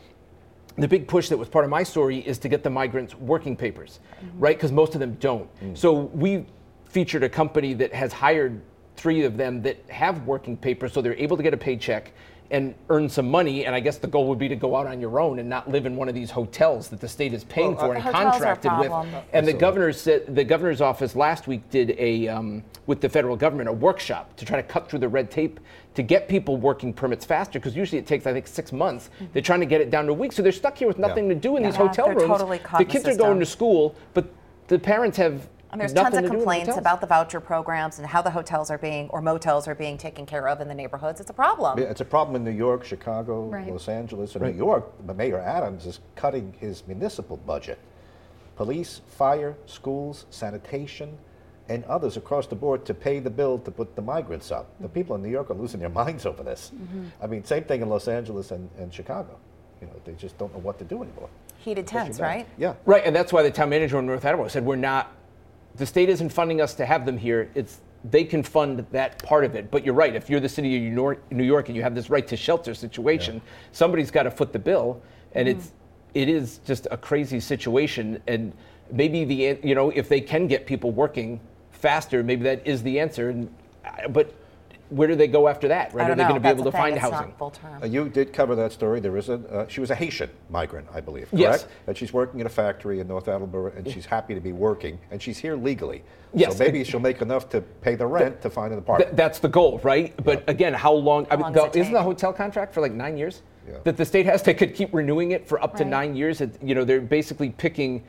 the 0.76 0.86
big 0.86 1.08
push 1.08 1.28
that 1.30 1.38
was 1.38 1.48
part 1.48 1.64
of 1.64 1.70
my 1.70 1.82
story 1.82 2.18
is 2.18 2.38
to 2.38 2.48
get 2.48 2.62
the 2.62 2.70
migrants 2.70 3.14
working 3.14 3.56
papers, 3.56 4.00
right? 4.38 4.56
Because 4.56 4.72
most 4.72 4.94
of 4.94 5.00
them 5.00 5.14
don't. 5.14 5.48
So 5.74 5.92
we 5.92 6.44
featured 6.84 7.22
a 7.22 7.28
company 7.28 7.72
that 7.74 7.94
has 7.94 8.12
hired 8.12 8.60
three 8.96 9.24
of 9.24 9.36
them 9.36 9.62
that 9.62 9.78
have 9.88 10.26
working 10.26 10.56
papers, 10.56 10.92
so 10.92 11.00
they're 11.00 11.14
able 11.14 11.36
to 11.36 11.42
get 11.42 11.54
a 11.54 11.56
paycheck 11.56 12.12
and 12.50 12.74
earn 12.90 13.08
some 13.08 13.30
money. 13.30 13.66
And 13.66 13.74
I 13.74 13.80
guess 13.80 13.98
the 13.98 14.06
goal 14.06 14.26
would 14.28 14.38
be 14.38 14.48
to 14.48 14.56
go 14.56 14.76
out 14.76 14.86
on 14.86 15.00
your 15.00 15.18
own 15.20 15.38
and 15.38 15.48
not 15.48 15.70
live 15.70 15.86
in 15.86 15.96
one 15.96 16.08
of 16.08 16.14
these 16.14 16.30
hotels 16.30 16.88
that 16.88 17.00
the 17.00 17.08
state 17.08 17.32
is 17.34 17.44
paying 17.44 17.74
Well, 17.74 17.86
for 17.86 17.92
uh, 17.92 17.94
and 17.94 18.02
hotels 18.02 18.24
are 18.24 18.28
a 18.28 18.30
contracted 18.30 18.72
with. 18.78 18.88
problem. 18.88 19.14
And 19.32 19.46
the 19.46 19.52
governor 19.52 19.92
said 19.92 20.34
the 20.34 20.44
governor's 20.44 20.80
office 20.80 21.16
last 21.16 21.46
week 21.46 21.68
did 21.70 21.94
a 21.98 22.28
um, 22.28 22.62
with 22.86 23.00
the 23.00 23.08
federal 23.08 23.36
government 23.36 23.68
a 23.68 23.72
workshop 23.72 24.34
to 24.36 24.44
try 24.44 24.56
to 24.56 24.62
cut 24.66 24.88
through 24.88 25.00
the 25.00 25.08
red 25.08 25.30
tape 25.30 25.58
to 25.94 26.02
get 26.02 26.28
people 26.28 26.56
working 26.56 26.92
permits 26.92 27.24
faster 27.24 27.58
because 27.58 27.74
usually 27.74 27.98
it 27.98 28.06
takes 28.06 28.26
I 28.26 28.32
think 28.32 28.46
six 28.46 28.72
months. 28.72 29.10
They're 29.32 29.42
trying 29.42 29.60
to 29.60 29.66
get 29.66 29.80
it 29.80 29.90
down 29.90 30.06
to 30.06 30.12
a 30.12 30.14
week, 30.14 30.32
so 30.32 30.42
they're 30.42 30.52
stuck 30.52 30.76
here 30.78 30.88
with 30.88 30.98
nothing 30.98 31.28
to 31.28 31.34
do 31.34 31.56
in 31.56 31.62
Yeah. 31.62 31.70
these 31.70 31.78
Yeah, 31.78 31.86
hotel 31.88 32.06
they're 32.06 32.16
rooms. 32.16 32.28
totally 32.28 32.58
the 32.58 32.76
in 32.78 32.78
the 32.78 32.84
kids 32.84 33.08
are 33.08 33.16
going 33.16 33.40
to 33.40 33.46
school, 33.46 33.94
but 34.14 34.26
the 34.68 34.78
parents 34.78 35.16
have 35.16 35.48
And 35.76 35.80
there's 35.82 35.92
nothing 35.92 36.12
tons 36.12 36.16
of 36.16 36.22
to 36.22 36.28
do 36.28 36.30
the 36.30 36.36
complaints 36.44 36.78
about 36.78 37.02
the 37.02 37.06
voucher 37.06 37.38
programs 37.38 37.98
and 37.98 38.06
how 38.08 38.22
the 38.22 38.30
hotels 38.30 38.70
are 38.70 38.78
being, 38.78 39.10
or 39.10 39.20
motels 39.20 39.68
are 39.68 39.74
being 39.74 39.98
taken 39.98 40.24
care 40.24 40.48
of 40.48 40.62
in 40.62 40.68
the 40.68 40.74
neighborhoods. 40.74 41.20
It's 41.20 41.28
a 41.28 41.34
problem. 41.34 41.78
Yeah, 41.78 41.84
It's 41.86 42.00
a 42.00 42.04
problem 42.06 42.34
in 42.34 42.44
New 42.44 42.56
York, 42.56 42.82
Chicago, 42.82 43.44
Right. 43.48 43.70
Los 43.70 43.86
Angeles. 43.86 44.34
and 44.34 44.42
Right. 44.42 44.54
New 44.54 44.64
York, 44.64 44.90
Mayor 45.14 45.38
Adams 45.38 45.84
is 45.84 46.00
cutting 46.14 46.54
his 46.58 46.86
municipal 46.86 47.36
budget. 47.36 47.78
Police, 48.56 49.02
fire, 49.06 49.54
schools, 49.66 50.24
sanitation, 50.30 51.18
and 51.68 51.84
others 51.84 52.16
across 52.16 52.46
the 52.46 52.54
board 52.54 52.86
to 52.86 52.94
pay 52.94 53.18
the 53.18 53.28
bill 53.28 53.58
to 53.58 53.70
put 53.70 53.96
the 53.96 54.02
migrants 54.02 54.50
up. 54.50 54.68
The 54.80 54.88
people 54.88 55.14
in 55.14 55.22
New 55.22 55.28
York 55.28 55.50
are 55.50 55.54
losing 55.54 55.80
their 55.80 55.90
minds 55.90 56.24
over 56.24 56.42
this. 56.42 56.72
Mm-hmm. 56.74 57.04
I 57.20 57.26
mean, 57.26 57.44
same 57.44 57.64
thing 57.64 57.82
in 57.82 57.90
Los 57.90 58.08
Angeles 58.08 58.50
and, 58.50 58.70
and 58.78 58.94
Chicago. 58.94 59.38
You 59.82 59.88
know, 59.88 59.92
they 60.06 60.14
just 60.14 60.38
don't 60.38 60.54
know 60.54 60.60
what 60.60 60.78
to 60.78 60.86
do 60.86 61.02
anymore. 61.02 61.28
Heated 61.58 61.86
tents, 61.86 62.18
now. 62.18 62.24
right? 62.24 62.46
Yeah. 62.56 62.74
Right, 62.86 63.02
and 63.04 63.14
that's 63.14 63.30
why 63.30 63.42
the 63.42 63.50
town 63.50 63.68
manager 63.68 63.98
in 63.98 64.06
North 64.06 64.24
Attleboro 64.24 64.48
said 64.48 64.64
we're 64.64 64.76
not. 64.76 65.12
The 65.76 65.86
state 65.86 66.08
isn't 66.08 66.30
funding 66.30 66.60
us 66.60 66.74
to 66.74 66.86
have 66.86 67.06
them 67.06 67.18
here. 67.18 67.50
It's 67.54 67.80
they 68.10 68.24
can 68.24 68.42
fund 68.42 68.86
that 68.92 69.22
part 69.22 69.44
of 69.44 69.54
it. 69.54 69.70
But 69.70 69.84
you're 69.84 69.94
right. 69.94 70.14
If 70.14 70.30
you're 70.30 70.40
the 70.40 70.48
city 70.48 70.76
of 70.76 70.82
New 71.30 71.44
York, 71.44 71.68
and 71.68 71.76
you 71.76 71.82
have 71.82 71.94
this 71.94 72.08
right 72.08 72.26
to 72.28 72.36
shelter 72.36 72.74
situation, 72.74 73.40
somebody's 73.72 74.10
got 74.10 74.24
to 74.24 74.30
foot 74.30 74.52
the 74.52 74.58
bill, 74.58 75.02
and 75.32 75.48
it's 75.48 75.66
mm-hmm. 75.66 76.18
it 76.18 76.28
is 76.28 76.58
just 76.64 76.86
a 76.90 76.96
crazy 76.96 77.40
situation. 77.40 78.22
And 78.26 78.52
maybe 78.92 79.24
the 79.24 79.58
you 79.66 79.74
know 79.74 79.90
if 79.90 80.08
they 80.08 80.20
can 80.20 80.46
get 80.46 80.66
people 80.66 80.92
working 80.92 81.40
faster, 81.72 82.22
maybe 82.22 82.44
that 82.44 82.66
is 82.66 82.82
the 82.82 83.00
answer. 83.00 83.30
And, 83.30 83.52
but 84.10 84.34
where 84.90 85.08
do 85.08 85.14
they 85.14 85.26
go 85.26 85.48
after 85.48 85.68
that? 85.68 85.92
Right? 85.92 86.10
Are 86.10 86.14
they 86.14 86.22
know. 86.22 86.28
going 86.28 86.34
to 86.34 86.40
be 86.40 86.44
That's 86.48 86.60
able 86.60 86.64
to 86.64 86.72
thing. 86.72 86.80
find 86.80 86.94
It's 86.96 87.02
housing? 87.02 87.28
Not 87.28 87.38
full 87.38 87.50
term. 87.50 87.82
Uh, 87.82 87.86
you 87.86 88.08
did 88.08 88.32
cover 88.32 88.54
that 88.54 88.72
story. 88.72 89.00
There 89.00 89.16
is 89.16 89.28
a 89.28 89.34
uh, 89.34 89.68
she 89.68 89.80
was 89.80 89.90
a 89.90 89.94
Haitian 89.94 90.30
migrant, 90.50 90.86
I 90.92 91.00
believe, 91.00 91.30
correct? 91.30 91.40
Yes. 91.40 91.66
And 91.86 91.96
she's 91.96 92.12
working 92.12 92.40
in 92.40 92.46
a 92.46 92.50
factory 92.50 93.00
in 93.00 93.08
North 93.08 93.28
Attleboro, 93.28 93.72
and 93.72 93.90
she's 93.90 94.06
happy 94.06 94.34
to 94.34 94.40
be 94.40 94.52
working, 94.52 94.98
and 95.10 95.20
she's 95.20 95.38
here 95.38 95.56
legally. 95.56 96.02
Yes. 96.34 96.56
So 96.56 96.64
maybe 96.64 96.84
she'll 96.84 97.00
make 97.00 97.22
enough 97.22 97.48
to 97.50 97.60
pay 97.60 97.94
the 97.94 98.06
rent 98.06 98.42
to 98.42 98.50
find 98.50 98.72
an 98.72 98.78
apartment. 98.78 99.10
Th- 99.10 99.16
that's 99.16 99.38
the 99.38 99.48
goal, 99.48 99.80
right? 99.82 100.14
But 100.22 100.48
again, 100.48 100.74
how 100.74 100.92
long? 100.92 101.26
I 101.30 101.36
mean, 101.36 101.42
long 101.42 101.52
the, 101.52 101.60
does 101.66 101.76
it 101.76 101.80
isn't 101.80 101.92
the 101.92 102.02
hotel 102.02 102.32
contract 102.32 102.74
for 102.74 102.80
like 102.80 102.92
nine 102.92 103.16
years? 103.16 103.42
Yeah. 103.68 103.78
That 103.82 103.96
the 103.96 104.04
state 104.04 104.26
has, 104.26 104.42
they 104.42 104.54
could 104.54 104.74
keep 104.74 104.94
renewing 104.94 105.32
it 105.32 105.48
for 105.48 105.60
up 105.60 105.76
to 105.78 105.84
nine 105.84 106.14
years. 106.14 106.40
It, 106.40 106.56
you 106.62 106.74
know, 106.74 106.84
they're 106.84 107.00
basically 107.00 107.50
picking 107.50 108.04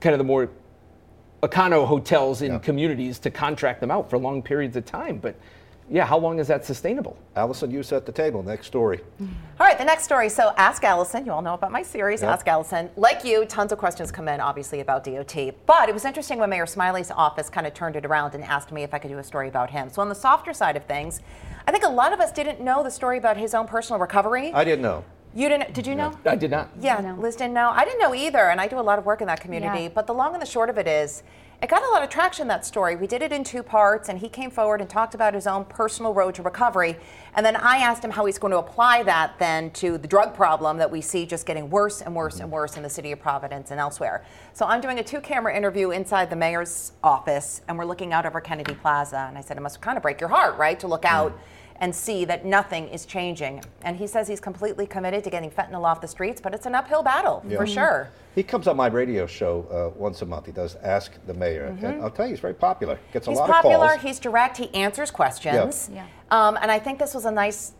kind 0.00 0.14
of 0.14 0.18
the 0.18 0.24
more 0.24 0.50
econo 1.42 1.84
hotels 1.84 2.42
in 2.42 2.52
Yeah. 2.52 2.58
communities 2.58 3.18
to 3.20 3.30
contract 3.30 3.80
them 3.80 3.90
out 3.90 4.08
for 4.08 4.18
long 4.18 4.42
periods 4.42 4.76
of 4.76 4.84
time. 4.84 5.18
But 5.18 5.34
yeah, 5.92 6.06
how 6.06 6.16
long 6.18 6.38
is 6.38 6.48
that 6.48 6.64
sustainable? 6.64 7.18
Alison, 7.36 7.70
you 7.70 7.82
set 7.82 8.06
the 8.06 8.12
table. 8.12 8.42
Next 8.42 8.66
story. 8.66 8.98
Mm-hmm. 8.98 9.26
All 9.60 9.66
right, 9.66 9.76
the 9.76 9.84
next 9.84 10.04
story. 10.04 10.30
So, 10.30 10.54
Ask 10.56 10.82
Alison. 10.84 11.26
You 11.26 11.32
all 11.32 11.42
know 11.42 11.52
about 11.52 11.70
my 11.70 11.82
series, 11.82 12.22
Yep. 12.22 12.30
Ask 12.30 12.48
Alison. 12.48 12.88
Like 12.96 13.24
you, 13.24 13.44
tons 13.44 13.72
of 13.72 13.78
questions 13.78 14.10
come 14.10 14.26
in, 14.26 14.40
obviously, 14.40 14.80
about 14.80 15.04
DOT. 15.04 15.36
But 15.66 15.90
it 15.90 15.92
was 15.92 16.06
interesting 16.06 16.38
when 16.38 16.48
Mayor 16.48 16.64
Smiley's 16.64 17.10
office 17.10 17.50
kind 17.50 17.66
of 17.66 17.74
turned 17.74 17.96
it 17.96 18.06
around 18.06 18.34
and 18.34 18.42
asked 18.42 18.72
me 18.72 18.82
if 18.84 18.94
I 18.94 18.98
could 18.98 19.10
do 19.10 19.18
a 19.18 19.22
story 19.22 19.48
about 19.48 19.68
him. 19.70 19.90
So, 19.90 20.00
on 20.00 20.08
the 20.08 20.14
softer 20.14 20.54
side 20.54 20.76
of 20.76 20.84
things, 20.86 21.20
I 21.68 21.72
think 21.72 21.84
a 21.84 21.90
lot 21.90 22.14
of 22.14 22.20
us 22.20 22.32
didn't 22.32 22.62
know 22.62 22.82
the 22.82 22.90
story 22.90 23.18
about 23.18 23.36
his 23.36 23.52
own 23.52 23.66
personal 23.66 24.00
recovery. 24.00 24.50
I 24.54 24.64
didn't 24.64 24.80
know. 24.82 25.04
you 25.34 25.50
didn't? 25.50 25.74
Did 25.74 25.86
you 25.86 25.94
know? 25.94 26.12
I 26.24 26.36
did 26.36 26.50
not. 26.50 26.70
Yeah, 26.80 27.00
no. 27.02 27.14
Liz 27.20 27.36
didn't 27.36 27.52
know. 27.54 27.68
I 27.68 27.84
didn't 27.84 28.00
know 28.00 28.14
either, 28.14 28.48
and 28.50 28.62
I 28.62 28.66
do 28.66 28.78
a 28.78 28.86
lot 28.90 28.98
of 28.98 29.04
work 29.04 29.20
in 29.20 29.26
that 29.26 29.40
community. 29.42 29.82
Yeah. 29.82 29.88
But 29.90 30.06
the 30.06 30.14
long 30.14 30.32
and 30.32 30.40
the 30.40 30.46
short 30.46 30.70
of 30.70 30.78
it 30.78 30.86
is, 30.88 31.22
it 31.62 31.68
got 31.68 31.84
a 31.84 31.88
lot 31.90 32.02
of 32.02 32.08
traction, 32.08 32.48
that 32.48 32.66
story. 32.66 32.96
We 32.96 33.06
did 33.06 33.22
it 33.22 33.30
in 33.30 33.44
two 33.44 33.62
parts, 33.62 34.08
and 34.08 34.18
he 34.18 34.28
came 34.28 34.50
forward 34.50 34.80
and 34.80 34.90
talked 34.90 35.14
about 35.14 35.32
his 35.32 35.46
own 35.46 35.64
personal 35.64 36.12
road 36.12 36.34
to 36.34 36.42
recovery. 36.42 36.96
And 37.36 37.46
then 37.46 37.54
I 37.54 37.76
asked 37.76 38.04
him 38.04 38.10
how 38.10 38.24
he's 38.24 38.36
going 38.36 38.50
to 38.50 38.58
apply 38.58 39.04
that 39.04 39.38
then 39.38 39.70
to 39.74 39.96
the 39.96 40.08
drug 40.08 40.34
problem 40.34 40.78
that 40.78 40.90
we 40.90 41.00
see 41.00 41.24
just 41.24 41.46
getting 41.46 41.70
worse 41.70 42.02
and 42.02 42.16
worse 42.16 42.40
and 42.40 42.50
worse 42.50 42.76
in 42.76 42.82
the 42.82 42.90
city 42.90 43.12
of 43.12 43.20
Providence 43.20 43.70
and 43.70 43.78
elsewhere. 43.78 44.24
So 44.54 44.66
I'm 44.66 44.80
doing 44.80 44.98
a 44.98 45.04
two 45.04 45.20
camera 45.20 45.56
interview 45.56 45.92
inside 45.92 46.30
the 46.30 46.36
mayor's 46.36 46.92
office, 47.04 47.60
and 47.68 47.78
we're 47.78 47.84
looking 47.84 48.12
out 48.12 48.26
over 48.26 48.40
Kennedy 48.40 48.74
Plaza. 48.74 49.26
And 49.28 49.38
I 49.38 49.40
said, 49.40 49.56
it 49.56 49.60
must 49.60 49.80
kind 49.80 49.96
of 49.96 50.02
break 50.02 50.20
your 50.20 50.30
heart, 50.30 50.58
right, 50.58 50.80
to 50.80 50.88
look 50.88 51.04
out 51.04 51.38
and 51.82 51.92
see 51.94 52.24
that 52.24 52.44
nothing 52.46 52.86
is 52.90 53.04
changing. 53.04 53.60
And 53.82 53.96
he 53.96 54.06
says 54.06 54.28
he's 54.28 54.38
completely 54.40 54.86
committed 54.86 55.24
to 55.24 55.30
getting 55.30 55.50
fentanyl 55.50 55.84
off 55.84 56.00
the 56.00 56.06
streets, 56.06 56.40
but 56.40 56.54
it's 56.54 56.64
an 56.64 56.76
uphill 56.76 57.02
battle 57.02 57.44
Yeah. 57.46 57.56
for 57.58 57.66
sure. 57.66 58.08
He 58.36 58.44
comes 58.44 58.68
on 58.68 58.76
my 58.76 58.86
radio 58.86 59.26
show 59.26 59.66
uh, 59.94 59.98
once 59.98 60.22
a 60.22 60.26
month. 60.26 60.46
He 60.46 60.52
does 60.52 60.76
Ask 60.76 61.10
the 61.26 61.34
Mayor. 61.34 61.76
And 61.82 62.00
I'll 62.00 62.08
tell 62.10 62.26
you, 62.26 62.30
he's 62.34 62.40
very 62.40 62.54
popular. 62.54 62.98
Gets 63.12 63.26
a 63.26 63.30
Mm-hmm. 63.30 63.32
He's 63.32 63.38
lot 63.40 63.50
popular, 63.62 63.84
of 63.86 63.90
calls. 63.90 64.02
he's 64.02 64.20
direct, 64.20 64.56
he 64.58 64.72
answers 64.74 65.10
questions. 65.10 65.90
Yeah. 65.92 66.06
Um, 66.30 66.56
and 66.62 66.70
I 66.70 66.78
think 66.78 67.00
this 67.00 67.14
was 67.14 67.24
a 67.24 67.32
nice 67.32 67.72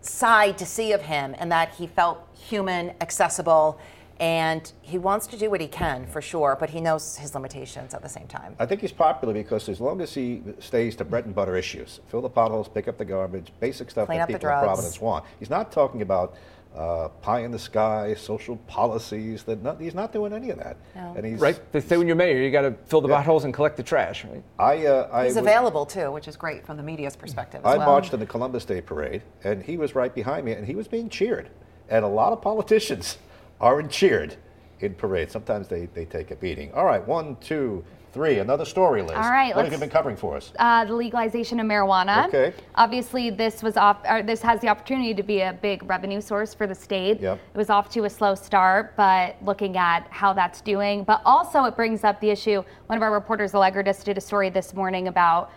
side 0.00 0.58
to 0.58 0.66
see 0.66 0.90
of 0.92 1.02
him 1.02 1.34
in 1.34 1.48
that 1.50 1.70
he 1.76 1.86
felt 1.86 2.18
human, 2.36 2.90
accessible, 3.00 3.78
and 4.20 4.72
he 4.82 4.98
wants 4.98 5.26
to 5.28 5.36
do 5.36 5.50
what 5.50 5.60
he 5.60 5.66
can 5.68 6.06
for 6.06 6.20
sure, 6.22 6.56
but 6.58 6.70
he 6.70 6.80
knows 6.80 7.16
his 7.16 7.34
limitations 7.34 7.94
at 7.94 8.02
the 8.02 8.08
same 8.08 8.26
time. 8.26 8.54
I 8.58 8.66
think 8.66 8.80
he's 8.80 8.92
popular 8.92 9.34
because 9.34 9.68
as 9.68 9.80
long 9.80 10.00
as 10.00 10.14
he 10.14 10.42
stays 10.60 10.94
to 10.96 11.04
bread 11.04 11.24
and 11.26 11.34
butter 11.34 11.56
issues, 11.56 12.00
fill 12.08 12.20
the 12.22 12.28
potholes, 12.28 12.68
pick 12.68 12.86
up 12.88 12.96
the 12.98 13.04
garbage, 13.04 13.52
basic 13.60 13.90
stuff 13.90 14.06
Clean 14.06 14.18
that 14.18 14.28
people 14.28 14.48
in. 14.48 14.54
Providence 14.58 15.00
want. 15.00 15.24
He's 15.40 15.50
not 15.50 15.72
talking 15.72 16.02
about 16.02 16.36
uh, 16.76 17.08
pie 17.22 17.40
in 17.40 17.52
the 17.52 17.58
sky, 17.58 18.14
social 18.14 18.56
policies. 18.66 19.44
That 19.44 19.62
not, 19.62 19.80
he's 19.80 19.94
not 19.94 20.12
doing 20.12 20.32
any 20.32 20.50
of 20.50 20.58
that. 20.58 20.76
No. 20.96 21.14
And 21.16 21.24
he's 21.24 21.38
Right? 21.38 21.60
They 21.72 21.80
say 21.80 21.96
when 21.96 22.08
you're 22.08 22.16
mayor, 22.16 22.36
you 22.42 22.50
got 22.50 22.62
to 22.62 22.72
fill 22.86 23.00
the 23.00 23.08
Yeah. 23.08 23.16
potholes 23.18 23.44
and 23.44 23.54
collect 23.54 23.76
the 23.76 23.84
trash, 23.84 24.24
right? 24.24 24.42
I, 24.58 24.86
uh, 24.86 25.08
I 25.12 25.24
He's 25.24 25.34
was- 25.34 25.36
available 25.44 25.86
too, 25.86 26.10
which 26.10 26.26
is 26.26 26.36
great 26.36 26.66
from 26.66 26.76
the 26.76 26.82
media's 26.82 27.14
perspective 27.14 27.60
as 27.64 27.74
I 27.74 27.78
well. 27.78 27.86
marched 27.88 28.12
in 28.12 28.18
the 28.20 28.26
Columbus 28.26 28.64
Day 28.64 28.80
Parade, 28.80 29.22
and 29.44 29.62
he 29.62 29.76
was 29.76 29.94
right 29.94 30.12
behind 30.12 30.44
me, 30.46 30.52
and 30.52 30.66
he 30.66 30.74
was 30.74 30.88
being 30.88 31.08
cheered. 31.08 31.48
And 31.88 32.04
a 32.04 32.08
lot 32.08 32.32
of 32.32 32.42
politicians 32.42 33.18
aren't 33.64 33.90
cheered 33.90 34.36
in 34.80 34.94
parades. 34.94 35.32
Sometimes 35.32 35.68
they, 35.68 35.86
they 35.86 36.04
take 36.04 36.30
a 36.30 36.36
beating. 36.36 36.70
All 36.74 36.84
right, 36.84 37.04
one, 37.08 37.36
two, 37.36 37.82
three. 38.12 38.38
Another 38.38 38.66
story, 38.66 39.00
Liz. 39.00 39.12
All 39.12 39.30
right, 39.30 39.56
What 39.56 39.64
have 39.64 39.72
you 39.72 39.78
been 39.78 39.88
covering 39.88 40.16
for 40.16 40.36
us? 40.36 40.52
uh, 40.58 40.84
the 40.84 40.94
legalization 40.94 41.58
of 41.58 41.66
marijuana. 41.66 42.28
Okay. 42.28 42.52
Obviously, 42.74 43.30
this 43.30 43.62
was 43.62 43.78
off. 43.78 44.02
Or 44.08 44.22
this 44.22 44.42
has 44.42 44.60
the 44.60 44.68
opportunity 44.68 45.14
to 45.14 45.22
be 45.22 45.40
a 45.40 45.54
big 45.62 45.82
revenue 45.88 46.20
source 46.20 46.52
for 46.52 46.66
the 46.66 46.74
state. 46.74 47.20
Yep. 47.20 47.40
It 47.54 47.56
was 47.56 47.70
off 47.70 47.88
to 47.90 48.04
a 48.04 48.10
slow 48.10 48.34
start, 48.34 48.94
but 48.96 49.36
looking 49.42 49.78
at 49.78 50.06
how 50.10 50.34
that's 50.34 50.60
doing, 50.60 51.02
but 51.02 51.22
also 51.24 51.64
it 51.64 51.74
brings 51.74 52.04
up 52.04 52.20
the 52.20 52.28
issue. 52.30 52.62
One 52.86 52.98
of 52.98 53.02
our 53.02 53.12
reporters, 53.12 53.54
Allegra, 53.54 53.82
just 53.82 54.04
did 54.04 54.18
a 54.18 54.20
story 54.20 54.50
this 54.50 54.74
morning 54.74 55.08
about 55.08 55.50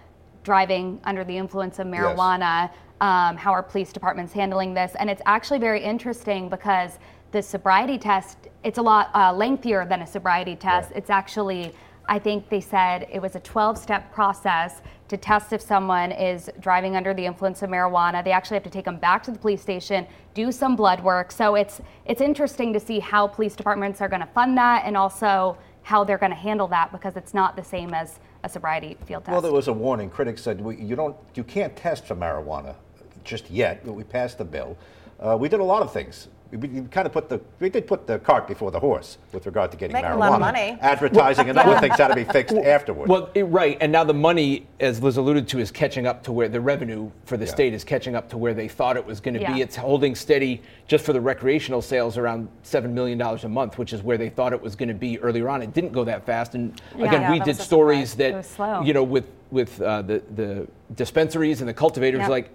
driving 0.43 0.99
under 1.03 1.25
the 1.25 1.37
influence 1.37 1.77
of 1.79 1.87
marijuana. 1.87 2.71
Um, 2.99 3.37
how 3.37 3.51
our 3.51 3.61
police 3.61 3.93
department's 3.93 4.33
handling 4.33 4.73
this, 4.73 4.95
and 4.97 5.07
it's 5.07 5.21
actually 5.27 5.59
very 5.59 5.83
interesting 5.83 6.49
because 6.49 6.97
the 7.31 7.41
sobriety 7.41 7.97
test 7.97 8.37
it's 8.63 8.77
a 8.77 8.81
lot 8.81 9.09
uh, 9.13 9.31
lengthier 9.33 9.85
than 9.85 10.01
a 10.01 10.07
sobriety 10.07 10.55
test. 10.55 10.91
It's 10.95 11.09
actually 11.09 11.73
I 12.09 12.19
think 12.19 12.49
they 12.49 12.61
said 12.61 13.07
it 13.11 13.21
was 13.21 13.35
a 13.35 13.39
12 13.41 13.77
step 13.77 14.13
process 14.13 14.81
to 15.09 15.17
test 15.17 15.53
if 15.53 15.61
someone 15.61 16.11
is 16.11 16.49
driving 16.59 16.95
under 16.95 17.13
the 17.13 17.25
influence 17.25 17.61
of 17.61 17.69
marijuana. 17.69 18.23
They 18.23 18.31
actually 18.31 18.55
have 18.55 18.63
to 18.63 18.69
take 18.69 18.85
them 18.85 18.97
back 18.97 19.23
to 19.23 19.31
the 19.31 19.39
police 19.39 19.61
station, 19.61 20.07
do 20.33 20.51
some 20.51 20.75
blood 20.75 21.03
work. 21.03 21.31
So 21.31 21.55
it's 21.55 21.81
it's 22.05 22.21
interesting 22.21 22.73
to 22.73 22.79
see 22.79 22.99
how 22.99 23.27
police 23.27 23.55
departments 23.55 24.01
are 24.01 24.09
going 24.09 24.21
to 24.21 24.27
fund 24.27 24.57
that 24.57 24.83
and 24.85 24.95
also 24.97 25.57
how 25.83 26.03
they're 26.03 26.17
going 26.17 26.31
to 26.31 26.37
handle 26.37 26.67
that 26.67 26.91
because 26.91 27.15
it's 27.15 27.33
not 27.33 27.55
the 27.55 27.63
same 27.63 27.93
as 27.93 28.19
a 28.43 28.49
sobriety 28.49 28.97
field 29.05 29.23
test. 29.23 29.31
Well, 29.31 29.41
there 29.41 29.53
was 29.53 29.67
a 29.67 29.73
warning. 29.73 30.09
Critics 30.09 30.41
said 30.41 30.59
we, 30.59 30.75
you 30.77 30.95
don't, 30.95 31.15
you 31.35 31.43
can't 31.43 31.75
test 31.75 32.05
for 32.05 32.15
marijuana 32.15 32.75
just 33.23 33.49
yet. 33.49 33.85
But 33.85 33.93
we 33.93 34.03
passed 34.03 34.37
the 34.37 34.45
bill. 34.45 34.77
Uh, 35.19 35.37
we 35.39 35.49
did 35.49 35.59
a 35.59 35.63
lot 35.63 35.81
of 35.81 35.91
things. 35.91 36.27
We, 36.51 36.57
we 36.57 36.81
kind 36.87 37.05
of 37.05 37.11
put 37.13 37.29
the, 37.29 37.41
we 37.59 37.69
did 37.69 37.87
put 37.87 38.07
the 38.07 38.19
cart 38.19 38.47
before 38.47 38.71
the 38.71 38.79
horse 38.79 39.17
with 39.33 39.45
regard 39.45 39.71
to 39.71 39.77
getting 39.77 39.93
Making 39.93 40.11
marijuana. 40.11 40.15
a 40.15 40.19
lot 40.19 40.33
of 40.33 40.39
money. 40.39 40.77
Advertising 40.81 41.49
and 41.49 41.57
other 41.57 41.79
things 41.81 41.97
had 41.97 42.07
to 42.09 42.15
be 42.15 42.23
fixed 42.23 42.55
afterwards. 42.55 43.09
Well, 43.09 43.29
it, 43.33 43.43
right, 43.43 43.77
and 43.81 43.91
now 43.91 44.03
the 44.03 44.13
money, 44.13 44.65
as 44.79 45.01
Liz 45.03 45.17
alluded 45.17 45.47
to, 45.49 45.59
is 45.59 45.71
catching 45.71 46.07
up 46.07 46.23
to 46.23 46.31
where 46.31 46.47
the 46.47 46.61
revenue 46.61 47.11
for 47.25 47.35
the 47.37 47.45
Yeah. 47.45 47.51
state 47.51 47.73
is 47.73 47.83
catching 47.83 48.15
up 48.15 48.29
to 48.29 48.37
where 48.37 48.53
they 48.53 48.67
thought 48.67 48.95
it 48.97 49.05
was 49.05 49.19
going 49.19 49.33
to 49.35 49.41
Yeah. 49.41 49.53
be. 49.53 49.61
It's 49.61 49.75
holding 49.75 50.15
steady 50.15 50.61
just 50.87 51.03
for 51.05 51.11
the 51.13 51.21
recreational 51.21 51.81
sales 51.81 52.17
around 52.17 52.47
seven 52.63 52.93
million 52.93 53.17
dollars 53.17 53.43
a 53.43 53.49
month, 53.49 53.77
which 53.77 53.91
is 53.91 54.01
where 54.01 54.17
they 54.17 54.29
thought 54.29 54.53
it 54.53 54.61
was 54.61 54.75
going 54.75 54.89
to 54.89 54.95
be 54.95 55.19
earlier 55.19 55.49
on. 55.49 55.61
It 55.61 55.73
didn't 55.73 55.91
go 55.91 56.03
that 56.05 56.25
fast, 56.25 56.55
and 56.55 56.79
Yeah. 56.97 57.05
again, 57.07 57.21
Yeah, 57.23 57.31
we 57.31 57.39
did 57.39 57.57
stories 57.57 58.11
surprise. 58.11 58.55
That 58.55 58.85
you 58.85 58.93
know 58.93 59.03
with 59.03 59.25
with 59.51 59.81
uh, 59.81 60.01
the 60.01 60.21
the 60.35 60.67
dispensaries 60.95 61.59
and 61.61 61.67
the 61.69 61.73
cultivators 61.73 62.21
Yep. 62.21 62.29
like. 62.29 62.49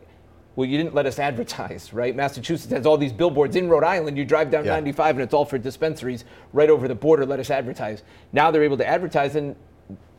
Well, 0.55 0.69
you 0.69 0.77
didn't 0.77 0.95
let 0.95 1.07
us 1.07 1.19
advertise, 1.31 1.93
right? 1.93 2.15
Massachusetts 2.15 2.73
has 2.73 2.87
all 2.87 2.97
these 2.97 3.13
billboards 3.13 3.57
in 3.57 3.69
Rhode 3.69 3.85
Island. 3.85 4.17
You 4.19 4.25
drive 4.25 4.51
down 4.51 4.65
Yeah. 4.65 4.73
95 4.73 5.17
and 5.17 5.23
it's 5.23 5.35
all 5.35 5.45
for 5.45 5.59
dispensaries 5.59 6.25
right 6.53 6.71
over 6.71 6.89
the 6.89 6.95
border. 6.95 7.25
Let 7.27 7.41
us 7.41 7.51
advertise. 7.51 8.03
Now 8.33 8.51
they're 8.51 8.65
able 8.65 8.77
to 8.79 8.87
advertise, 8.87 9.37
and 9.37 9.57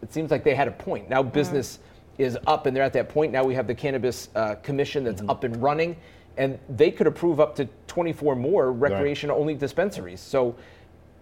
it 0.01 0.11
seems 0.13 0.31
like 0.31 0.43
they 0.43 0.55
had 0.55 0.67
a 0.67 0.71
point. 0.71 1.09
Now 1.09 1.23
business 1.23 1.79
is 2.17 2.37
up, 2.47 2.65
and 2.65 2.75
they're 2.75 2.83
at 2.83 2.93
that 2.93 3.09
point. 3.09 3.31
Now 3.31 3.43
we 3.43 3.55
have 3.55 3.67
the 3.67 3.75
cannabis 3.75 4.29
uh, 4.35 4.55
commission 4.55 5.03
that's 5.03 5.21
up 5.29 5.43
and 5.43 5.55
running, 5.61 5.95
and 6.37 6.59
they 6.69 6.91
could 6.91 7.07
approve 7.07 7.39
up 7.39 7.55
to 7.55 7.67
24 7.87 8.35
more 8.35 8.71
recreation-only 8.71 9.55
dispensaries. 9.55 10.19
So 10.19 10.55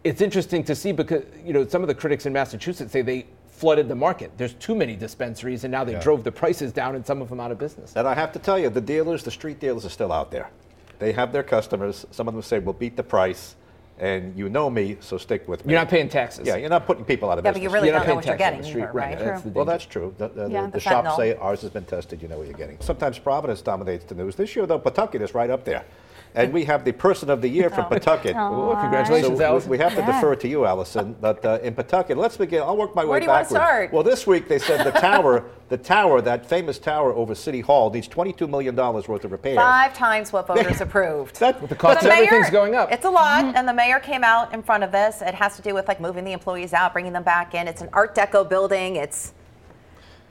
it's 0.04 0.22
interesting 0.22 0.64
to 0.66 0.76
see 0.76 0.92
because 0.92 1.24
you 1.46 1.54
know 1.54 1.66
some 1.68 1.82
of 1.82 1.88
the 1.88 1.96
critics 1.96 2.26
in 2.26 2.34
Massachusetts 2.34 2.92
say 2.92 3.02
they 3.02 3.26
flooded 3.62 3.88
the 3.88 3.96
market. 3.96 4.32
There's 4.38 4.56
too 4.56 4.74
many 4.74 4.96
dispensaries, 4.96 5.64
and 5.64 5.72
now 5.72 5.84
they 5.84 5.92
Yeah. 5.94 6.00
drove 6.00 6.24
the 6.24 6.32
prices 6.32 6.74
down, 6.74 6.96
and 6.96 7.06
some 7.06 7.22
of 7.22 7.30
them 7.30 7.40
out 7.40 7.52
of 7.52 7.60
business. 7.60 7.94
And 7.96 8.08
I 8.08 8.16
have 8.16 8.32
to 8.34 8.40
tell 8.40 8.58
you, 8.58 8.70
the 8.70 8.82
dealers, 8.82 9.24
the 9.24 9.30
street 9.30 9.60
dealers 9.60 9.86
are 9.86 9.90
still 9.90 10.12
out 10.12 10.32
there. 10.32 10.50
They 10.98 11.12
have 11.12 11.32
their 11.32 11.44
customers. 11.44 12.08
Some 12.10 12.28
of 12.28 12.34
them 12.34 12.42
say, 12.42 12.58
we'll 12.58 12.74
beat 12.74 12.98
the 12.98 13.04
price. 13.04 13.56
And 14.00 14.36
you 14.36 14.50
know 14.50 14.68
me, 14.72 14.98
so 15.00 15.20
stick 15.20 15.48
with 15.48 15.64
me. 15.64 15.74
You're 15.74 15.82
not 15.82 15.90
paying 15.90 16.10
taxes. 16.10 16.48
Yeah, 16.48 16.56
you're 16.56 16.72
not 16.72 16.88
putting 16.88 17.06
people 17.06 17.30
out 17.30 17.38
of 17.38 17.46
Yeah, 17.46 17.52
but 17.52 17.62
you 17.62 17.70
really 17.70 17.90
You're 17.90 17.98
not 17.98 18.08
don't 18.08 18.10
know 18.10 18.16
what 18.16 18.26
you're 18.26 18.36
getting 18.36 18.64
street, 18.64 18.82
either, 18.86 18.92
right? 18.94 19.16
right? 19.16 19.26
That's 19.26 19.46
Well, 19.46 19.66
that's 19.66 19.86
true. 19.86 20.16
The, 20.18 20.28
the, 20.30 20.48
Yeah. 20.50 20.66
the 20.66 20.72
The 20.72 20.80
shops 20.80 21.16
say 21.18 21.36
ours 21.36 21.62
has 21.62 21.70
been 21.70 21.86
tested. 21.86 22.20
You 22.20 22.28
know 22.28 22.38
what 22.40 22.48
you're 22.48 22.58
getting. 22.58 22.78
Sometimes 22.80 23.20
Providence 23.20 23.62
dominates 23.62 24.06
the 24.06 24.16
news. 24.16 24.36
This 24.36 24.56
year, 24.56 24.66
though, 24.66 24.80
Pawtucket 24.80 25.22
is 25.22 25.36
right 25.36 25.52
up 25.52 25.66
there. 25.66 25.84
And 26.34 26.54
we 26.54 26.64
have 26.66 26.86
the 26.86 26.94
person 26.94 27.30
of 27.30 27.42
the 27.42 27.48
year 27.50 27.70
from 27.70 27.86
Pawtucket. 27.86 28.36
Oh, 28.38 28.78
congratulations, 28.80 29.34
So 29.34 29.38
we- 29.38 29.44
Alison. 29.44 29.70
we 29.70 29.78
have 29.80 29.94
to 29.96 30.00
Yeah. 30.02 30.12
defer 30.16 30.36
to 30.36 30.48
you, 30.48 30.66
Alison. 30.66 31.16
But 31.20 31.44
uh, 31.46 31.60
in 31.62 31.74
Pawtucket, 31.76 32.18
let's 32.18 32.38
begin. 32.38 32.62
I'll 32.62 32.78
work 32.78 32.96
my 32.96 33.04
Where 33.04 33.14
way 33.14 33.20
do 33.20 33.26
you 33.26 33.30
wanna 33.30 33.44
backward. 33.44 33.58
start? 33.58 33.94
Well, 33.94 34.04
this 34.04 34.26
week 34.26 34.48
they 34.48 34.58
said 34.60 34.86
the 34.86 34.92
tower, 34.98 35.44
the 35.70 35.78
tower, 35.78 36.22
that 36.22 36.46
famous 36.46 36.80
tower 36.80 37.14
over 37.14 37.36
City 37.36 37.60
Hall, 37.62 37.90
needs 37.90 38.08
22 38.08 38.48
million 38.48 38.76
dollars 38.76 39.08
worth 39.10 39.26
of 39.26 39.32
repairs. 39.34 39.58
Five 39.58 39.94
times 39.94 40.32
what 40.32 40.48
voters 40.48 40.80
approved. 40.80 41.40
That- 41.40 41.68
the 41.68 41.76
cost 41.76 42.00
But 42.02 42.06
of 42.06 42.12
everything's 42.12 42.50
going 42.50 42.76
up. 42.76 42.92
It's 42.92 43.06
a 43.06 43.10
lot, 43.10 43.44
and 43.56 43.68
the 43.68 43.74
mayor 43.74 44.00
came 44.00 44.24
out 44.24 44.54
in 44.54 44.64
front 44.64 44.84
of 44.86 44.92
this. 44.92 45.22
It 45.22 45.36
has 45.36 45.56
to 45.58 45.62
do 45.62 45.74
with 45.74 45.88
like 45.88 46.00
moving 46.00 46.24
the 46.24 46.32
employees 46.34 46.74
out, 46.74 46.94
bringing 46.94 47.14
them 47.14 47.24
back 47.24 47.54
in. 47.56 47.68
It's 47.68 47.82
an 47.82 47.90
Art 47.94 48.16
Deco 48.16 48.48
building. 48.48 48.96
It's 48.96 49.34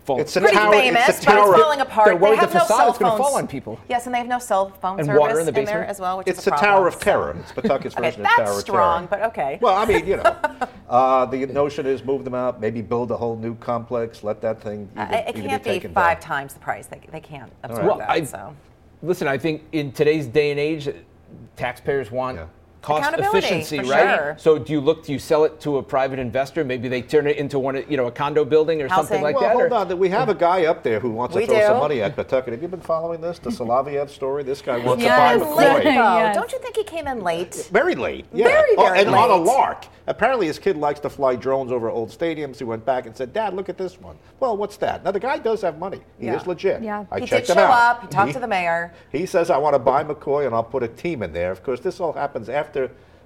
falling. 0.05 0.23
It's 0.23 0.37
a 0.37 0.41
Pretty 0.41 0.57
tower. 0.57 0.73
famous, 0.73 1.09
it's 1.09 1.23
a 1.23 1.27
but 1.27 1.33
tower. 1.33 1.55
it's 1.55 1.63
falling 1.63 1.81
apart. 1.81 2.07
They're 2.07 2.19
they 2.31 2.37
have 2.37 2.49
the 2.53 2.59
no 2.59 2.61
facade 2.61 2.77
cell 2.79 2.93
is 2.93 2.99
gonna 2.99 3.17
phones. 3.17 3.29
fall 3.29 3.39
on 3.39 3.47
people. 3.49 3.79
Yes, 3.89 4.07
and 4.07 4.15
they 4.15 4.19
have 4.19 4.27
no 4.29 4.39
cell 4.39 4.71
phone 4.81 4.99
And 4.99 5.07
service 5.07 5.21
water 5.21 5.41
in 5.41 5.47
the 5.47 5.53
there 5.53 5.65
basement. 5.65 5.91
as 5.91 6.01
well, 6.01 6.19
which 6.19 6.27
It's 6.29 6.39
is 6.41 6.47
a 6.47 6.51
the. 6.51 6.57
Tower 6.61 6.87
of 6.89 6.99
Terror. 7.01 7.37
It's 7.41 7.53
Pawtucket's 7.53 7.95
Okay, 7.97 8.07
version 8.09 8.23
that's 8.23 8.39
of 8.39 8.45
Tower 8.47 8.55
of 8.55 8.61
strong, 8.61 9.09
Terror. 9.09 9.21
but 9.23 9.29
okay. 9.31 9.59
Well, 9.61 9.77
I 9.77 9.85
mean, 9.85 10.07
you 10.07 10.17
know, 10.17 10.23
uh, 10.89 11.27
the 11.27 11.47
notion 11.47 11.87
is 11.87 12.03
move 12.05 12.25
them 12.25 12.35
out, 12.35 12.61
maybe 12.61 12.83
build 12.83 13.11
a 13.11 13.17
whole 13.17 13.37
new 13.37 13.55
complex, 13.57 14.23
let 14.25 14.41
that 14.43 14.61
thing 14.61 14.89
Uh, 14.97 15.07
it 15.11 15.35
can't 15.37 15.63
be 15.63 15.71
taken 15.71 15.93
five 15.95 16.19
down. 16.21 16.29
times 16.29 16.55
the 16.55 16.61
price. 16.61 16.87
They, 16.87 17.01
they 17.13 17.21
can't 17.21 17.51
absorb 17.63 17.87
Well, 17.87 17.99
that. 17.99 18.11
I- 18.11 18.25
so. 18.25 18.55
Listen, 19.03 19.27
I 19.29 19.39
think 19.39 19.63
in 19.73 19.93
today's 19.93 20.27
day 20.27 20.51
and 20.51 20.61
age, 20.61 20.89
taxpayers 21.57 22.11
want 22.11 22.39
cost 22.83 23.13
efficiency, 23.19 23.79
right? 23.81 24.17
sure. 24.17 24.37
So 24.39 24.59
do 24.59 24.73
you 24.73 24.81
look? 24.81 25.05
Do 25.05 25.13
you 25.13 25.19
sell 25.19 25.45
it 25.45 25.61
to 25.61 25.79
a 25.79 25.83
private 25.83 26.19
investor? 26.19 26.65
Maybe 26.65 26.89
they 26.89 27.03
turn 27.03 27.27
it 27.27 27.37
into 27.37 27.59
one, 27.59 27.77
of- 27.77 27.91
you 27.91 27.97
know, 27.97 28.07
a 28.07 28.11
condo 28.13 28.45
building 28.45 28.81
or 28.83 28.89
something 28.89 29.21
like 29.23 29.35
well, 29.37 29.45
that. 29.45 29.53
hold 29.53 29.73
or- 29.73 29.75
on. 29.93 29.99
We 29.99 30.09
have 30.11 30.29
a 30.29 30.35
guy 30.35 30.65
up 30.67 30.83
there 30.83 30.99
who 31.01 31.11
wants 31.11 31.35
We 31.35 31.43
to 31.43 31.47
throw 31.53 31.61
some 31.61 31.79
money 31.79 32.01
at 32.03 32.17
Pawtucket. 32.17 32.53
Have 32.53 32.63
you 32.63 32.69
been 32.69 32.81
following 32.81 33.21
this? 33.21 33.39
The 33.39 33.51
Soloviev 33.51 34.09
story? 34.11 34.43
This 34.43 34.63
guy 34.63 34.79
wants 34.79 35.03
Yes, 35.03 35.39
to 35.41 35.45
buy 35.45 35.55
late 35.55 35.69
McCoy. 35.69 35.85
though. 35.85 35.91
Yes. 35.91 36.35
Don't 36.37 36.53
you 36.53 36.59
think 36.59 36.77
he 36.77 36.85
came 36.85 37.07
in 37.07 37.23
late? 37.23 37.69
Very 37.73 37.95
late. 37.95 38.25
Yeah. 38.33 38.47
Very, 38.49 38.71
Oh, 38.79 38.85
very 38.87 39.01
and 39.01 39.11
on 39.15 39.31
a 39.31 39.37
lark. 39.37 39.87
Apparently, 40.07 40.47
his 40.47 40.59
kid 40.59 40.77
likes 40.77 41.01
to 41.01 41.11
fly 41.11 41.37
drones 41.37 41.71
over 41.73 41.89
old 41.91 42.11
stadiums. 42.11 42.57
He 42.59 42.65
went 42.65 42.85
back 42.85 43.07
and 43.07 43.17
said, 43.17 43.33
"Dad, 43.33 43.55
look 43.55 43.69
at 43.69 43.79
this 43.79 44.01
one." 44.01 44.17
Well, 44.41 44.57
what's 44.57 44.77
that? 44.79 45.05
Now 45.05 45.11
the 45.13 45.21
guy 45.21 45.39
does 45.39 45.61
have 45.63 45.79
money. 45.79 46.01
He 46.19 46.27
Yeah. 46.27 46.37
is 46.37 46.47
legit. 46.47 46.83
Yeah. 46.83 47.05
I 47.11 47.21
he 47.21 47.27
checked 47.27 47.47
did 47.47 47.53
him 47.57 47.59
show 47.63 47.65
out. 47.71 47.97
up. 47.97 48.01
He 48.03 48.07
talked 48.09 48.29
He- 48.29 48.33
to 48.35 48.41
the 48.41 48.49
mayor. 48.49 48.93
He 49.13 49.27
says, 49.27 49.51
"I 49.51 49.57
want 49.59 49.75
to 49.75 49.79
buy 49.79 50.03
McCoy, 50.03 50.47
and 50.47 50.55
I'll 50.55 50.65
put 50.65 50.83
a 50.83 50.89
team 50.89 51.23
in 51.23 51.33
there." 51.33 51.51
Of 51.53 51.63
course, 51.63 51.81
this 51.81 52.01
all 52.01 52.13
happens 52.13 52.49
after 52.49 52.70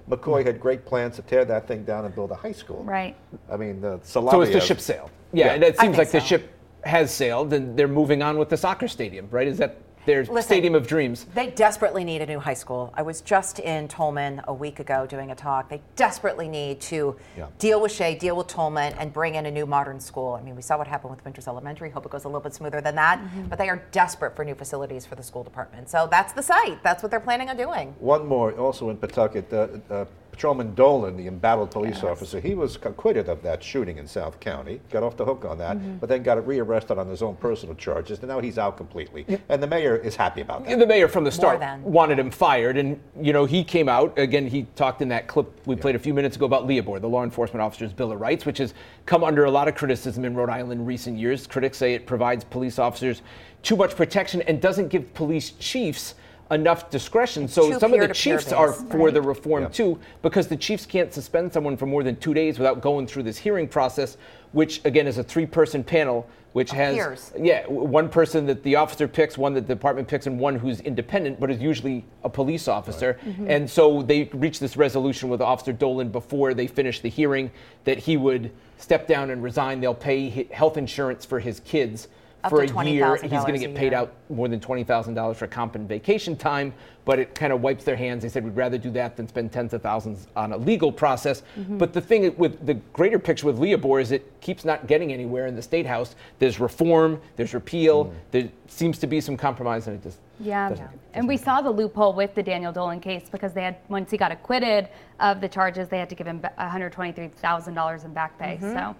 McCoy 0.09 0.45
had 0.45 0.59
great 0.59 0.85
plans 0.85 1.15
to 1.15 1.21
tear 1.23 1.45
that 1.45 1.67
thing 1.67 1.83
down 1.83 2.05
and 2.05 2.13
build 2.13 2.31
a 2.31 2.35
high 2.35 2.51
school. 2.51 2.83
Right. 2.83 3.15
I 3.51 3.57
mean, 3.57 3.81
the 3.81 3.99
So 4.03 4.21
it's 4.41 4.53
the 4.53 4.61
ship 4.61 4.79
sailed. 4.79 5.09
Yeah, 5.33 5.47
Yeah. 5.47 5.53
and 5.53 5.63
it 5.63 5.79
seems 5.79 5.95
think 5.95 5.97
like 5.97 6.11
the 6.11 6.19
ship 6.19 6.51
has 6.83 7.11
sailed, 7.11 7.53
and 7.53 7.75
they're 7.77 7.87
moving 7.87 8.21
on 8.21 8.37
with 8.37 8.49
the 8.49 8.57
soccer 8.57 8.87
stadium, 8.87 9.27
right? 9.31 9.47
Is 9.47 9.57
that 9.57 9.77
their 10.05 10.23
Listen, 10.23 10.41
stadium 10.43 10.75
of 10.75 10.87
dreams? 10.87 11.25
They 11.33 11.47
desperately 11.47 12.03
need 12.03 12.21
a 12.21 12.25
new 12.25 12.39
high 12.39 12.53
school. 12.53 12.93
I 12.93 13.01
was 13.01 13.21
just 13.21 13.59
in 13.59 13.87
Tolman 13.87 14.41
a 14.47 14.53
week 14.53 14.79
ago 14.79 15.05
doing 15.05 15.31
a 15.31 15.35
talk. 15.35 15.69
They 15.69 15.81
desperately 15.95 16.47
need 16.47 16.79
to 16.81 17.15
Yeah. 17.37 17.47
deal 17.59 17.81
with 17.81 17.91
Shea, 17.91 18.15
deal 18.15 18.35
with 18.37 18.47
Tolman, 18.47 18.93
and 18.99 19.11
bring 19.11 19.35
in 19.35 19.45
a 19.45 19.51
new 19.51 19.65
modern 19.65 19.99
school. 19.99 20.33
I 20.33 20.41
mean, 20.41 20.55
we 20.55 20.61
saw 20.61 20.77
what 20.77 20.87
happened 20.87 21.11
with 21.11 21.25
Winters 21.25 21.47
Elementary. 21.47 21.89
Hope 21.89 22.05
it 22.05 22.11
goes 22.11 22.23
a 22.25 22.27
little 22.27 22.41
bit 22.41 22.53
smoother 22.53 22.81
than 22.81 22.95
that. 22.95 23.19
But 23.49 23.57
they 23.57 23.69
are 23.69 23.81
desperate 23.91 24.35
for 24.35 24.45
new 24.45 24.55
facilities 24.55 25.05
for 25.05 25.15
the 25.15 25.23
school 25.23 25.43
department. 25.43 25.89
So 25.89 26.07
that's 26.09 26.33
the 26.33 26.43
site. 26.43 26.81
That's 26.83 27.01
what 27.03 27.09
they're 27.11 27.19
planning 27.19 27.49
on 27.49 27.57
doing. 27.57 27.95
One 27.99 28.25
more, 28.27 28.51
also 28.53 28.89
in 28.89 28.97
Pawtucket, 28.97 29.51
uh, 29.51 29.67
uh, 29.93 30.05
Patrolman 30.35 30.75
Dolan, 30.75 31.15
the 31.15 31.27
embattled 31.27 31.71
police 31.71 32.03
officer, 32.03 32.41
he 32.41 32.55
was 32.55 32.75
acquitted 32.75 33.29
of 33.29 33.41
that 33.43 33.63
shooting 33.63 33.97
in 33.97 34.05
South 34.05 34.37
County, 34.41 34.81
got 34.91 35.01
off 35.01 35.15
the 35.15 35.23
hook 35.23 35.45
on 35.45 35.57
that, 35.59 35.77
Mhm. 35.77 36.01
but 36.01 36.09
then 36.09 36.23
got 36.23 36.45
rearrested 36.45 36.97
on 36.97 37.07
his 37.07 37.21
own 37.21 37.35
personal 37.35 37.73
charges, 37.73 38.19
and 38.19 38.27
now 38.27 38.41
he's 38.41 38.57
out 38.57 38.75
completely. 38.75 39.25
And 39.47 39.63
the 39.63 39.67
mayor 39.67 39.95
is 39.95 40.17
happy 40.17 40.41
about 40.41 40.65
that. 40.65 40.77
The 40.77 40.85
mayor 40.85 41.07
from 41.07 41.23
the 41.23 41.31
start 41.31 41.61
wanted 41.83 42.19
him 42.19 42.31
fired, 42.31 42.75
and 42.75 42.99
you 43.17 43.31
know 43.31 43.45
he 43.45 43.63
came 43.63 43.87
out 43.87 44.19
again. 44.19 44.45
He 44.47 44.63
talked 44.75 45.01
in 45.01 45.07
that 45.07 45.27
clip 45.27 45.49
we 45.65 45.77
played 45.77 45.95
a 45.95 45.99
few 45.99 46.13
minutes 46.13 46.35
ago 46.35 46.45
about 46.45 46.67
Leobor, 46.67 46.99
the 46.99 47.07
law 47.07 47.23
enforcement 47.23 47.61
officer's 47.61 47.93
bill 47.93 48.11
of 48.11 48.19
rights, 48.19 48.45
which 48.45 48.57
has 48.57 48.73
come 49.05 49.23
under 49.23 49.45
a 49.45 49.51
lot 49.51 49.69
of 49.69 49.75
criticism 49.75 50.25
in 50.25 50.35
Rhode 50.35 50.49
Island 50.49 50.81
in 50.81 50.85
recent 50.85 51.17
years. 51.17 51.47
Critics 51.47 51.77
say 51.77 51.93
it 51.93 52.05
provides 52.05 52.43
police 52.43 52.77
officers 52.77 53.21
too 53.63 53.77
much 53.77 53.95
protection 53.95 54.41
and 54.41 54.59
doesn't 54.59 54.89
give 54.89 55.13
police 55.13 55.51
chiefs 55.51 56.13
enough 56.51 56.89
discretion. 56.89 57.47
So 57.47 57.71
too 57.71 57.79
some 57.79 57.93
of 57.93 57.99
the 57.99 58.13
chiefs 58.13 58.51
are 58.51 58.71
based, 58.71 58.91
for 58.91 59.11
the 59.11 59.21
reform 59.21 59.63
Yeah. 59.63 59.69
too, 59.69 59.99
because 60.21 60.47
the 60.47 60.57
chiefs 60.57 60.85
can't 60.85 61.11
suspend 61.13 61.51
someone 61.51 61.75
for 61.75 61.85
more 61.85 62.03
than 62.03 62.15
two 62.17 62.33
days 62.33 62.59
without 62.59 62.81
going 62.81 63.07
through 63.07 63.23
this 63.23 63.37
hearing 63.37 63.67
process, 63.67 64.17
which 64.51 64.81
again 64.85 65.07
is 65.07 65.17
a 65.17 65.23
three-person 65.23 65.83
panel, 65.83 66.27
which 66.53 66.71
Of 66.71 66.77
has 66.77 66.95
peers. 66.95 67.33
yeah, 67.37 67.65
one 67.67 68.09
person 68.09 68.45
that 68.45 68.63
the 68.63 68.75
officer 68.75 69.07
picks, 69.07 69.37
one 69.37 69.53
that 69.55 69.67
the 69.67 69.73
department 69.73 70.07
picks, 70.07 70.27
and 70.27 70.39
one 70.39 70.55
who's 70.55 70.81
independent, 70.81 71.39
but 71.39 71.49
is 71.49 71.59
usually 71.59 72.05
a 72.23 72.29
police 72.29 72.67
officer. 72.67 73.17
Mm-hmm. 73.25 73.49
And 73.49 73.69
so 73.69 74.03
they 74.03 74.29
reached 74.33 74.61
this 74.61 74.77
resolution 74.77 75.29
with 75.29 75.41
Officer 75.41 75.73
Dolan 75.73 76.09
before 76.09 76.53
they 76.53 76.67
finished 76.67 77.01
the 77.01 77.09
hearing 77.09 77.51
that 77.85 77.97
he 77.97 78.17
would 78.17 78.51
step 78.77 79.07
down 79.07 79.31
and 79.31 79.41
resign. 79.41 79.81
They'll 79.81 79.93
pay 79.95 80.47
health 80.51 80.77
insurance 80.77 81.25
for 81.25 81.39
his 81.39 81.59
kids 81.61 82.07
Up 82.45 82.51
for 82.51 82.65
to 82.65 82.79
a 82.79 82.85
year. 82.85 83.15
He's 83.15 83.31
going 83.31 83.53
to 83.53 83.59
get 83.59 83.73
paid 83.73 83.91
year. 83.91 84.01
out 84.01 84.13
more 84.29 84.47
than 84.47 84.59
$20,000 84.59 85.35
for 85.35 85.47
comp 85.47 85.73
and 85.73 85.89
vacation 85.89 86.35
time, 86.35 86.73
but 87.03 87.17
it 87.17 87.33
kind 87.33 87.51
of 87.51 87.61
wipes 87.61 87.83
their 87.83 87.95
hands. 87.95 88.21
They 88.21 88.29
said 88.29 88.43
we'd 88.43 88.55
rather 88.55 88.77
do 88.77 88.91
that 88.91 89.17
than 89.17 89.27
spend 89.27 89.51
tens 89.51 89.73
of 89.73 89.81
thousands 89.81 90.27
on 90.35 90.53
a 90.53 90.57
legal 90.57 90.91
process. 90.91 91.41
Mm-hmm. 91.59 91.79
But 91.79 91.91
the 91.91 92.01
thing 92.01 92.35
with 92.37 92.63
the 92.65 92.75
greater 92.93 93.17
picture 93.17 93.47
with 93.47 93.57
Leobor 93.57 93.99
is 93.99 94.11
it 94.11 94.31
keeps 94.41 94.63
not 94.63 94.85
getting 94.85 95.11
anywhere 95.11 95.47
in 95.47 95.55
the 95.55 95.61
state 95.61 95.87
house. 95.87 96.15
There's 96.37 96.59
reform, 96.59 97.19
there's 97.35 97.55
repeal, 97.55 98.13
there 98.29 98.47
seems 98.67 98.99
to 98.99 99.07
be 99.07 99.19
some 99.21 99.37
compromise, 99.37 99.87
and 99.87 99.95
it 99.95 100.03
just 100.03 100.19
Yeah. 100.39 100.69
doesn't- 100.69 100.87
And 101.15 101.27
we 101.27 101.37
saw 101.37 101.61
the 101.61 101.71
loophole 101.71 102.13
with 102.13 102.35
the 102.35 102.43
Daniel 102.43 102.71
Dolan 102.71 102.99
case 102.99 103.27
because 103.31 103.53
they 103.53 103.63
had 103.63 103.77
once 103.89 104.11
he 104.11 104.17
got 104.17 104.31
acquitted 104.31 104.89
of 105.19 105.41
the 105.41 105.47
charges, 105.49 105.87
they 105.87 105.97
had 105.97 106.09
to 106.09 106.15
give 106.15 106.27
him 106.27 106.41
$123,000 106.59 108.03
in 108.05 108.13
back 108.13 108.37
pay. 108.37 108.57
Mm-hmm. 108.61 108.73
So 108.73 108.95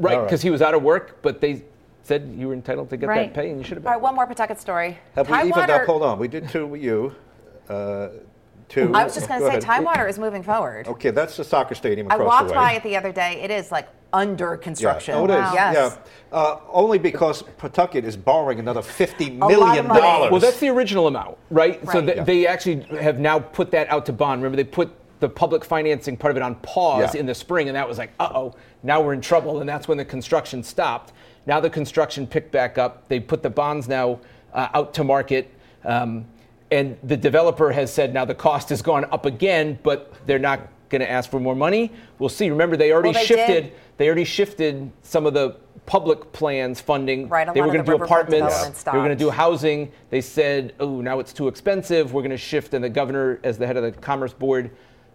right 0.00 0.14
All 0.14 0.20
right. 0.20 0.26
because 0.26 0.42
he 0.42 0.50
was 0.50 0.60
out 0.62 0.74
of 0.74 0.82
work, 0.82 1.18
but 1.22 1.40
they 1.40 1.62
said 2.02 2.32
you 2.36 2.48
were 2.48 2.54
entitled 2.54 2.90
to 2.90 2.96
get 2.96 3.08
Right. 3.08 3.32
that 3.32 3.40
pay, 3.40 3.50
and 3.50 3.58
you 3.58 3.64
should 3.64 3.76
have 3.76 3.86
All 3.86 3.92
been. 3.92 3.96
right, 3.96 4.02
one 4.02 4.14
more 4.14 4.26
Pawtucket 4.26 4.58
story. 4.60 4.98
Have 5.16 5.28
we 5.28 5.36
evened 5.36 5.54
Tidewater- 5.54 5.82
up? 5.82 5.86
Hold 5.86 6.02
on. 6.02 6.18
We 6.18 6.28
did 6.28 6.48
two 6.48 6.66
with 6.66 6.82
you. 6.82 7.14
Uh, 7.68 8.08
two. 8.68 8.90
I 8.94 9.04
was 9.04 9.14
just 9.14 9.28
going 9.28 9.40
to 9.40 9.46
say, 9.46 9.50
ahead. 9.50 9.62
Tidewater 9.62 10.06
is 10.08 10.18
moving 10.18 10.42
forward. 10.42 10.88
Okay, 10.88 11.10
that's 11.10 11.36
the 11.36 11.44
soccer 11.44 11.74
stadium 11.74 12.08
I 12.10 12.14
across 12.14 12.26
walked 12.28 12.48
the 12.48 12.52
way. 12.54 12.58
I 12.58 12.62
walked 12.62 12.70
by 12.70 12.76
it 12.78 12.82
the 12.82 12.96
other 12.96 13.12
day. 13.12 13.40
It 13.42 13.50
is 13.50 13.70
like 13.70 13.88
under 14.12 14.56
construction. 14.56 15.14
Yeah. 15.14 15.20
Oh, 15.20 15.24
it 15.24 15.30
is. 15.30 15.36
Wow. 15.36 15.52
Yes. 15.54 15.98
Yeah. 16.32 16.36
Uh, 16.36 16.58
only 16.72 16.98
because 16.98 17.42
Pawtucket 17.58 18.04
is 18.04 18.16
borrowing 18.16 18.58
another 18.58 18.82
fifty 18.82 19.30
lot 19.30 19.52
of 19.52 19.58
million 19.58 19.86
money. 19.86 20.00
dollars. 20.00 20.30
Well, 20.32 20.40
that's 20.40 20.58
the 20.58 20.68
original 20.70 21.06
amount, 21.06 21.36
right? 21.50 21.80
So 21.86 21.94
Right. 21.98 22.06
th- 22.06 22.16
Yeah. 22.16 22.24
they 22.24 22.46
actually 22.46 22.80
have 23.00 23.20
now 23.20 23.38
put 23.38 23.70
that 23.72 23.88
out 23.90 24.06
to 24.06 24.12
bond. 24.12 24.42
Remember, 24.42 24.56
they 24.56 24.64
put 24.68 24.90
the 25.20 25.28
public 25.28 25.64
financing 25.64 26.16
part 26.16 26.30
of 26.32 26.36
it 26.38 26.42
on 26.42 26.54
pause 26.56 27.14
Yeah. 27.14 27.20
in 27.20 27.26
the 27.26 27.34
spring, 27.34 27.68
and 27.68 27.76
that 27.76 27.86
was 27.86 27.98
like, 27.98 28.10
uh 28.18 28.30
oh, 28.34 28.54
now 28.82 29.00
we're 29.00 29.12
in 29.12 29.20
trouble, 29.20 29.60
and 29.60 29.68
that's 29.68 29.86
when 29.86 29.98
the 29.98 30.04
construction 30.04 30.62
stopped. 30.64 31.12
Now 31.46 31.60
the 31.60 31.70
construction 31.70 32.26
picked 32.26 32.50
back 32.52 32.78
up. 32.78 33.08
They 33.08 33.20
put 33.20 33.42
the 33.42 33.50
bonds 33.50 33.88
now 33.88 34.20
uh, 34.52 34.68
out 34.74 34.94
to 34.94 35.04
market. 35.04 35.52
Um, 35.84 36.26
and 36.70 36.96
the 37.02 37.16
developer 37.16 37.72
has 37.72 37.92
said 37.92 38.14
now 38.14 38.24
the 38.24 38.34
cost 38.34 38.68
has 38.68 38.82
gone 38.82 39.04
up 39.06 39.26
again, 39.26 39.78
but 39.82 40.14
they're 40.26 40.38
not 40.38 40.68
going 40.88 41.00
to 41.00 41.10
ask 41.10 41.30
for 41.30 41.40
more 41.40 41.54
money. 41.56 41.92
We'll 42.18 42.28
see. 42.28 42.50
Remember, 42.50 42.76
they 42.76 42.92
already 42.92 43.08
Well, 43.08 43.14
they 43.14 43.24
shifted. 43.24 43.62
did. 43.64 43.72
They 43.96 44.06
already 44.06 44.24
shifted 44.24 44.90
some 45.02 45.26
of 45.26 45.34
the 45.34 45.56
public 45.86 46.32
plans 46.32 46.80
funding. 46.80 47.28
Right, 47.28 47.52
they 47.52 47.60
were 47.60 47.68
going 47.68 47.84
to 47.84 47.96
do 47.96 48.02
apartments. 48.02 48.82
They 48.82 48.92
were 48.92 48.98
going 48.98 49.10
to 49.10 49.16
do 49.16 49.30
housing. 49.30 49.90
They 50.10 50.20
said, 50.20 50.74
oh, 50.78 51.00
now 51.00 51.18
it's 51.18 51.32
too 51.32 51.48
expensive. 51.48 52.12
We're 52.12 52.22
going 52.22 52.30
to 52.30 52.36
shift. 52.36 52.74
And 52.74 52.84
the 52.84 52.88
governor, 52.88 53.40
as 53.42 53.58
the 53.58 53.66
head 53.66 53.76
of 53.76 53.82
the 53.82 53.92
Commerce 53.92 54.32
Board, 54.32 54.70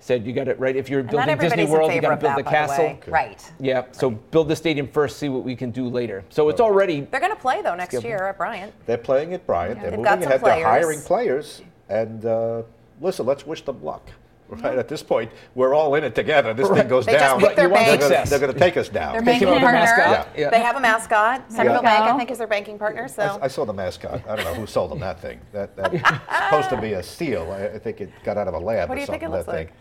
said, 0.05 0.25
you 0.25 0.33
got 0.33 0.47
it 0.47 0.59
right. 0.59 0.75
If 0.75 0.87
you're 0.89 1.01
building 1.01 1.37
Disney 1.37 1.65
World, 1.65 1.91
you 1.91 1.99
favor 1.99 2.09
got 2.09 2.15
to 2.15 2.21
build 2.21 2.31
that, 2.31 2.37
the 2.37 2.43
by 2.43 2.49
the 2.49 2.55
castle. 2.67 2.99
Right. 3.07 3.51
Yeah, 3.59 3.85
so 3.91 4.11
build 4.11 4.47
the 4.47 4.55
stadium 4.55 4.87
first, 4.87 5.17
see 5.17 5.29
what 5.29 5.43
we 5.43 5.55
can 5.55 5.71
do 5.71 5.87
later. 5.89 6.23
So 6.29 6.49
it's 6.49 6.61
already. 6.61 7.01
They're 7.01 7.19
going 7.19 7.33
to 7.33 7.39
play 7.39 7.61
though 7.63 7.75
next 7.75 7.95
Skip. 7.95 8.03
year 8.03 8.27
at 8.27 8.37
Bryant. 8.37 8.71
They're 8.85 8.97
playing 8.99 9.33
at 9.33 9.45
Bryant. 9.47 9.81
They're 9.81 9.91
They've 9.91 9.99
moving 9.99 10.03
got 10.03 10.21
some 10.21 10.31
ahead. 10.31 10.41
They're 10.43 10.63
hiring 10.65 11.01
players. 11.01 11.61
And 11.89 12.25
uh, 12.25 12.63
listen, 13.01 13.25
let's 13.25 13.45
wish 13.45 13.63
them 13.63 13.83
luck. 13.83 14.07
Right 14.47 14.77
at 14.77 14.87
this 14.87 15.01
point, 15.01 15.31
we're 15.55 15.73
all 15.73 15.95
in 15.95 16.03
it 16.03 16.13
together. 16.13 16.53
This 16.53 16.69
thing 16.69 16.87
goes 16.87 17.07
They 17.07 17.13
just 17.13 17.23
down. 17.23 17.39
picked 17.39 17.55
their 17.55 17.65
you 17.65 17.73
want 17.73 17.99
bank. 17.99 18.29
they're 18.29 18.37
going 18.39 18.53
to 18.53 18.59
take 18.59 18.77
us 18.77 18.89
down. 18.89 19.13
Their 19.13 19.21
They 19.21 19.25
banking 19.25 19.47
came 19.47 19.57
up 19.57 19.63
with 19.63 19.63
a 19.63 19.73
partner. 19.73 20.03
mascot. 20.05 20.29
Yeah. 20.37 20.49
They 20.51 20.59
have 20.59 20.75
a 20.75 20.79
mascot. 20.79 21.51
Central 21.51 21.77
Yeah. 21.77 21.81
Bank, 21.81 22.03
I 22.13 22.15
think, 22.15 22.29
is 22.29 22.37
their 22.37 22.45
banking 22.45 22.77
partner. 22.77 23.07
So 23.07 23.23
I, 23.41 23.45
I 23.45 23.47
saw 23.47 23.65
the 23.65 23.73
mascot. 23.73 24.21
I 24.29 24.35
don't 24.35 24.45
know 24.45 24.53
who 24.53 24.67
sold 24.67 24.91
them 24.91 24.99
that 24.99 25.19
thing. 25.19 25.39
That, 25.51 25.75
that's 25.75 25.97
supposed 25.97 26.69
to 26.69 26.77
be 26.79 26.93
a 26.93 27.01
seal. 27.01 27.51
I, 27.51 27.69
I 27.75 27.79
think 27.79 28.01
it 28.01 28.11
got 28.23 28.37
out 28.37 28.47
of 28.47 28.53
a 28.53 28.59
lab 28.59 28.87
What 28.87 28.93
or 28.93 28.97
do 28.97 29.01
you 29.01 29.07
think 29.07 29.23
something. 29.23 29.29
it 29.29 29.31
looks 29.31 29.45
that 29.47 29.51
like? 29.51 29.73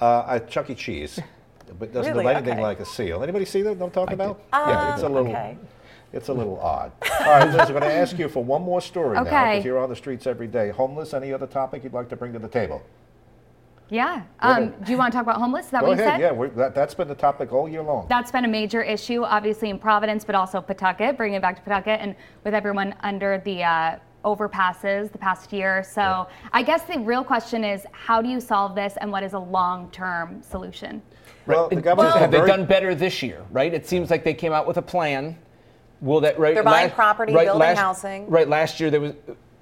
Uh, 0.00 0.24
a 0.28 0.40
Chuck 0.40 0.70
E. 0.70 0.74
Cheese, 0.74 1.20
but 1.78 1.92
doesn't 1.92 2.12
Really? 2.12 2.24
look 2.24 2.34
anything 2.36 2.54
Okay. 2.54 2.62
like 2.62 2.80
a 2.80 2.84
seal. 2.86 3.22
Anybody 3.22 3.44
see 3.44 3.62
that? 3.62 3.80
I'm 3.80 3.90
talking 3.90 4.14
about? 4.14 4.40
Um, 4.52 4.68
yeah, 4.68 4.94
it's 4.94 5.02
a 5.02 5.08
little. 5.08 5.28
okay. 5.28 5.58
It's 6.12 6.28
a 6.28 6.32
little 6.32 6.58
odd. 6.58 6.90
All 7.20 7.26
right, 7.26 7.44
Liz, 7.48 7.60
I'm 7.60 7.68
going 7.68 7.82
to 7.82 7.92
ask 7.92 8.18
you 8.18 8.28
for 8.28 8.42
one 8.42 8.62
more 8.62 8.80
story 8.80 9.14
now 9.14 9.20
Okay. 9.22 9.50
because 9.52 9.64
you're 9.64 9.78
on 9.78 9.88
the 9.88 9.94
streets 9.94 10.26
every 10.26 10.48
day. 10.48 10.70
Homeless. 10.70 11.14
Any 11.14 11.32
other 11.32 11.46
topic 11.46 11.84
you'd 11.84 11.92
like 11.92 12.08
to 12.08 12.16
bring 12.16 12.32
to 12.32 12.40
the 12.40 12.48
table? 12.48 12.82
yeah. 13.90 14.22
Um, 14.40 14.72
do 14.84 14.90
you 14.92 14.98
want 14.98 15.12
to 15.12 15.16
talk 15.16 15.24
about 15.24 15.36
homeless? 15.36 15.66
Is 15.66 15.70
that 15.72 15.82
Go 15.82 15.88
what 15.88 15.98
you 15.98 16.02
ahead. 16.04 16.14
said? 16.14 16.20
Yeah, 16.20 16.32
we're, 16.32 16.48
that, 16.50 16.74
that's 16.74 16.94
been 16.94 17.06
the 17.08 17.14
topic 17.14 17.52
all 17.52 17.68
year 17.68 17.82
long. 17.82 18.06
That's 18.08 18.30
been 18.32 18.44
a 18.44 18.48
major 18.48 18.82
issue, 18.82 19.22
obviously 19.24 19.68
in 19.70 19.78
Providence, 19.78 20.24
but 20.24 20.34
also 20.34 20.60
Pawtucket, 20.60 21.16
bringing 21.16 21.36
it 21.36 21.42
back 21.42 21.56
to 21.56 21.62
Pawtucket, 21.62 22.00
and 22.00 22.14
with 22.44 22.54
everyone 22.54 22.94
under 23.00 23.40
the 23.44 23.62
uh, 23.62 23.96
overpasses 24.24 25.10
the 25.12 25.18
past 25.18 25.52
year. 25.52 25.82
So 25.82 26.28
I 26.52 26.62
guess 26.62 26.82
the 26.82 26.98
real 26.98 27.24
question 27.24 27.64
is, 27.64 27.84
how 27.92 28.20
do 28.22 28.28
you 28.28 28.40
solve 28.40 28.74
this, 28.74 28.94
and 29.00 29.10
what 29.10 29.22
is 29.22 29.32
a 29.32 29.38
long-term 29.38 30.42
solution? 30.42 31.02
well, 31.46 31.68
the 31.68 31.80
governor's 31.80 32.14
have 32.14 32.30
they 32.30 32.44
done 32.46 32.64
better 32.64 32.94
this 32.94 33.22
year, 33.22 33.44
right? 33.50 33.72
It 33.72 33.86
seems 33.86 34.10
like 34.10 34.22
they 34.24 34.34
came 34.34 34.52
out 34.52 34.66
with 34.66 34.76
a 34.76 34.82
plan. 34.82 35.36
Will 36.00 36.20
that 36.20 36.38
right? 36.38 36.54
They're 36.54 36.62
buying 36.62 36.86
last- 36.88 36.94
property, 36.94 37.32
right, 37.32 37.46
building 37.46 37.60
last- 37.60 37.78
housing. 37.78 38.30
Right. 38.30 38.48
Last 38.48 38.78
year 38.80 38.90
there 38.90 39.00
was 39.00 39.14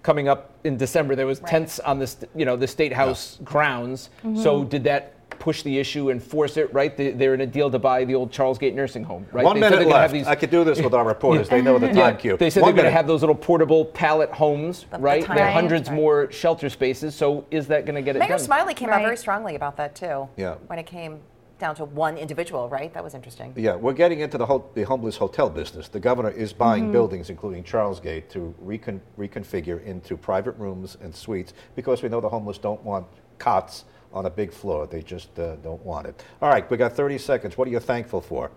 coming 0.03 0.29
up 0.29 0.53
in 0.65 0.77
December 0.77 1.15
there 1.17 1.27
was 1.27 1.41
Right. 1.41 1.51
tents 1.51 1.81
on 1.81 1.99
this, 1.99 2.17
you 2.35 2.45
know 2.45 2.57
the 2.57 2.67
state 2.67 2.93
house 2.93 3.39
grounds. 3.45 4.11
Mm-hmm. 4.25 4.41
So 4.43 4.65
did 4.65 4.85
that 4.85 5.15
push 5.49 5.63
the 5.63 5.79
issue 5.79 6.11
and 6.11 6.23
force 6.23 6.59
it. 6.59 6.71
Right? 6.75 6.95
They, 6.95 7.13
they're 7.13 7.33
in 7.33 7.41
a 7.41 7.47
deal 7.47 7.71
to 7.71 7.79
buy 7.79 8.05
the 8.05 8.15
old 8.15 8.31
Charlesgate 8.31 8.75
Nursing 8.75 9.03
Home. 9.05 9.25
Right? 9.33 9.43
One 9.47 9.57
They 9.59 9.63
said 9.63 9.71
minute 9.71 9.77
they're 9.77 9.85
gonna 9.93 10.03
have 10.03 10.13
left. 10.13 10.13
these- 10.13 10.27
I 10.27 10.35
could 10.35 10.51
do 10.51 10.63
this 10.63 10.79
with 10.83 10.93
our 10.93 11.07
reporters. 11.15 11.49
They 11.49 11.63
know 11.63 11.79
the 11.79 11.91
time 11.91 12.19
cue. 12.19 12.37
They 12.37 12.51
said 12.51 12.63
One 12.63 12.75
they're 12.75 12.83
going 12.83 12.93
to 12.93 12.97
have 12.97 13.07
those 13.07 13.23
little 13.23 13.35
portable 13.35 13.87
pallet 13.87 14.31
homes, 14.31 14.85
The- 14.91 14.99
the 14.99 15.03
right? 15.03 15.27
There 15.27 15.47
are 15.47 15.51
hundreds 15.51 15.89
Right. 15.89 15.97
more 15.97 16.31
shelter 16.31 16.69
spaces. 16.69 17.15
So 17.15 17.47
is 17.51 17.67
that 17.69 17.87
going 17.87 17.95
to 17.95 18.03
get 18.03 18.15
it 18.17 18.19
Mayor 18.19 18.29
done? 18.29 18.39
Smiley 18.41 18.75
came 18.75 18.91
out 18.91 19.01
very 19.01 19.17
strongly 19.17 19.55
about 19.57 19.79
that 19.79 19.95
too. 19.95 20.29
Yeah. 20.37 20.57
When 20.67 20.79
it 20.79 20.85
came 20.87 21.21
down 21.59 21.75
to 21.77 21.85
one 21.87 22.19
individual, 22.19 22.69
right? 22.69 22.93
That 22.93 23.03
was 23.03 23.15
interesting. 23.15 23.55
Yeah, 23.57 23.75
we're 23.75 23.95
getting 23.95 24.21
into 24.21 24.37
the, 24.39 24.45
ho- 24.47 24.69
the 24.75 24.83
homeless 24.83 25.17
hotel 25.17 25.49
business. 25.49 25.89
The 25.89 25.99
governor 25.99 26.31
is 26.31 26.53
buying 26.53 26.89
Mhm. 26.89 26.93
buildings, 26.93 27.31
including 27.31 27.65
Charlesgate, 27.65 28.29
to 28.35 28.55
recon- 28.61 29.01
reconfigure 29.19 29.83
into 29.85 30.17
private 30.19 30.57
rooms 30.59 30.99
and 31.03 31.13
suites 31.15 31.55
because 31.75 32.03
we 32.03 32.11
know 32.11 32.21
the 32.21 32.29
homeless 32.29 32.59
don't 32.59 32.83
want 32.85 33.07
cots 33.39 33.85
on 34.13 34.27
a 34.27 34.31
big 34.31 34.53
floor. 34.53 34.87
They 34.87 35.03
just 35.03 35.39
uh, 35.39 35.57
don't 35.57 35.85
want 35.85 36.07
it. 36.07 36.23
All 36.43 36.49
right, 36.49 36.69
we 36.71 36.77
got 36.77 36.93
30 36.95 37.19
seconds. 37.19 37.57
What 37.59 37.69
are 37.69 37.71
you 37.71 37.81
thankful 37.81 38.21
for? 38.21 38.51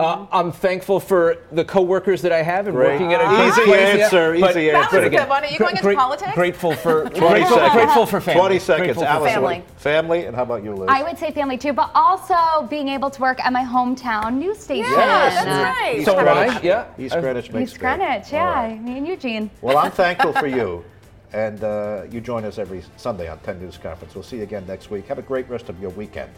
Uh, 0.00 0.26
I'm 0.32 0.50
thankful 0.50 0.98
for 0.98 1.36
the 1.52 1.64
coworkers 1.64 2.20
that 2.22 2.32
I 2.32 2.42
have 2.42 2.66
and 2.66 2.74
Great. 2.74 2.94
working 3.00 3.12
at 3.12 3.20
a 3.20 3.28
good 3.28 3.48
Easy 3.50 3.62
place. 3.66 4.02
answer, 4.02 4.36
but- 4.40 4.50
easy 4.50 4.70
That 4.72 4.78
was 4.78 4.84
answer. 4.86 5.06
a 5.06 5.10
good 5.10 5.28
one. 5.28 5.44
Are 5.44 5.46
you 5.46 5.58
going 5.60 5.70
into 5.70 5.82
Great- 5.84 5.96
politics? 5.96 6.32
Grateful 6.34 6.72
for 6.74 7.02
20 7.08 7.18
grateful, 7.20 7.56
seconds. 7.56 7.72
grateful 7.72 8.04
for 8.06 8.20
family. 8.20 8.40
20 8.40 8.58
seconds. 8.58 8.84
Grateful 8.86 9.02
for 9.04 9.08
Alice, 9.08 9.22
what- 9.22 9.32
family. 9.52 9.64
Family, 9.76 10.24
and 10.24 10.34
how 10.34 10.42
about 10.42 10.64
you, 10.64 10.74
Liz? 10.74 10.88
I 10.90 11.04
would 11.04 11.16
say 11.16 11.30
family 11.30 11.56
too, 11.56 11.72
but 11.72 11.92
also 11.94 12.66
being 12.68 12.88
able 12.88 13.10
to 13.10 13.20
work 13.22 13.38
at 13.46 13.52
my 13.52 13.62
hometown 13.62 14.34
news 14.38 14.58
station. 14.58 14.90
Yes, 14.90 15.44
that's 15.44 15.78
right. 15.78 15.98
East 15.98 16.06
So 16.06 16.18
am 16.18 16.28
I, 16.36 16.60
yeah. 16.62 16.86
East 16.98 17.14
Greenwich 17.20 17.52
makes 17.52 17.70
East 17.70 17.80
big. 17.80 17.88
All 17.88 17.96
Greenwich, 17.96 18.32
yeah. 18.32 18.54
right. 18.54 18.82
Me 18.82 18.98
and 18.98 19.06
Eugene. 19.06 19.50
Well, 19.62 19.78
I'm 19.78 19.92
thankful 19.92 20.32
for 20.32 20.48
you. 20.48 20.84
And 21.32 21.62
uh, 21.62 22.04
you 22.10 22.20
join 22.20 22.44
us 22.44 22.58
every 22.58 22.82
Sunday 22.96 23.28
on 23.28 23.38
10 23.40 23.58
News 23.58 23.78
Conference. 23.78 24.14
We'll 24.14 24.24
see 24.24 24.38
you 24.38 24.42
again 24.42 24.66
next 24.66 24.90
week. 24.90 25.06
Have 25.08 25.18
a 25.18 25.22
great 25.22 25.48
rest 25.48 25.68
of 25.68 25.80
your 25.80 25.90
weekend. 25.90 26.30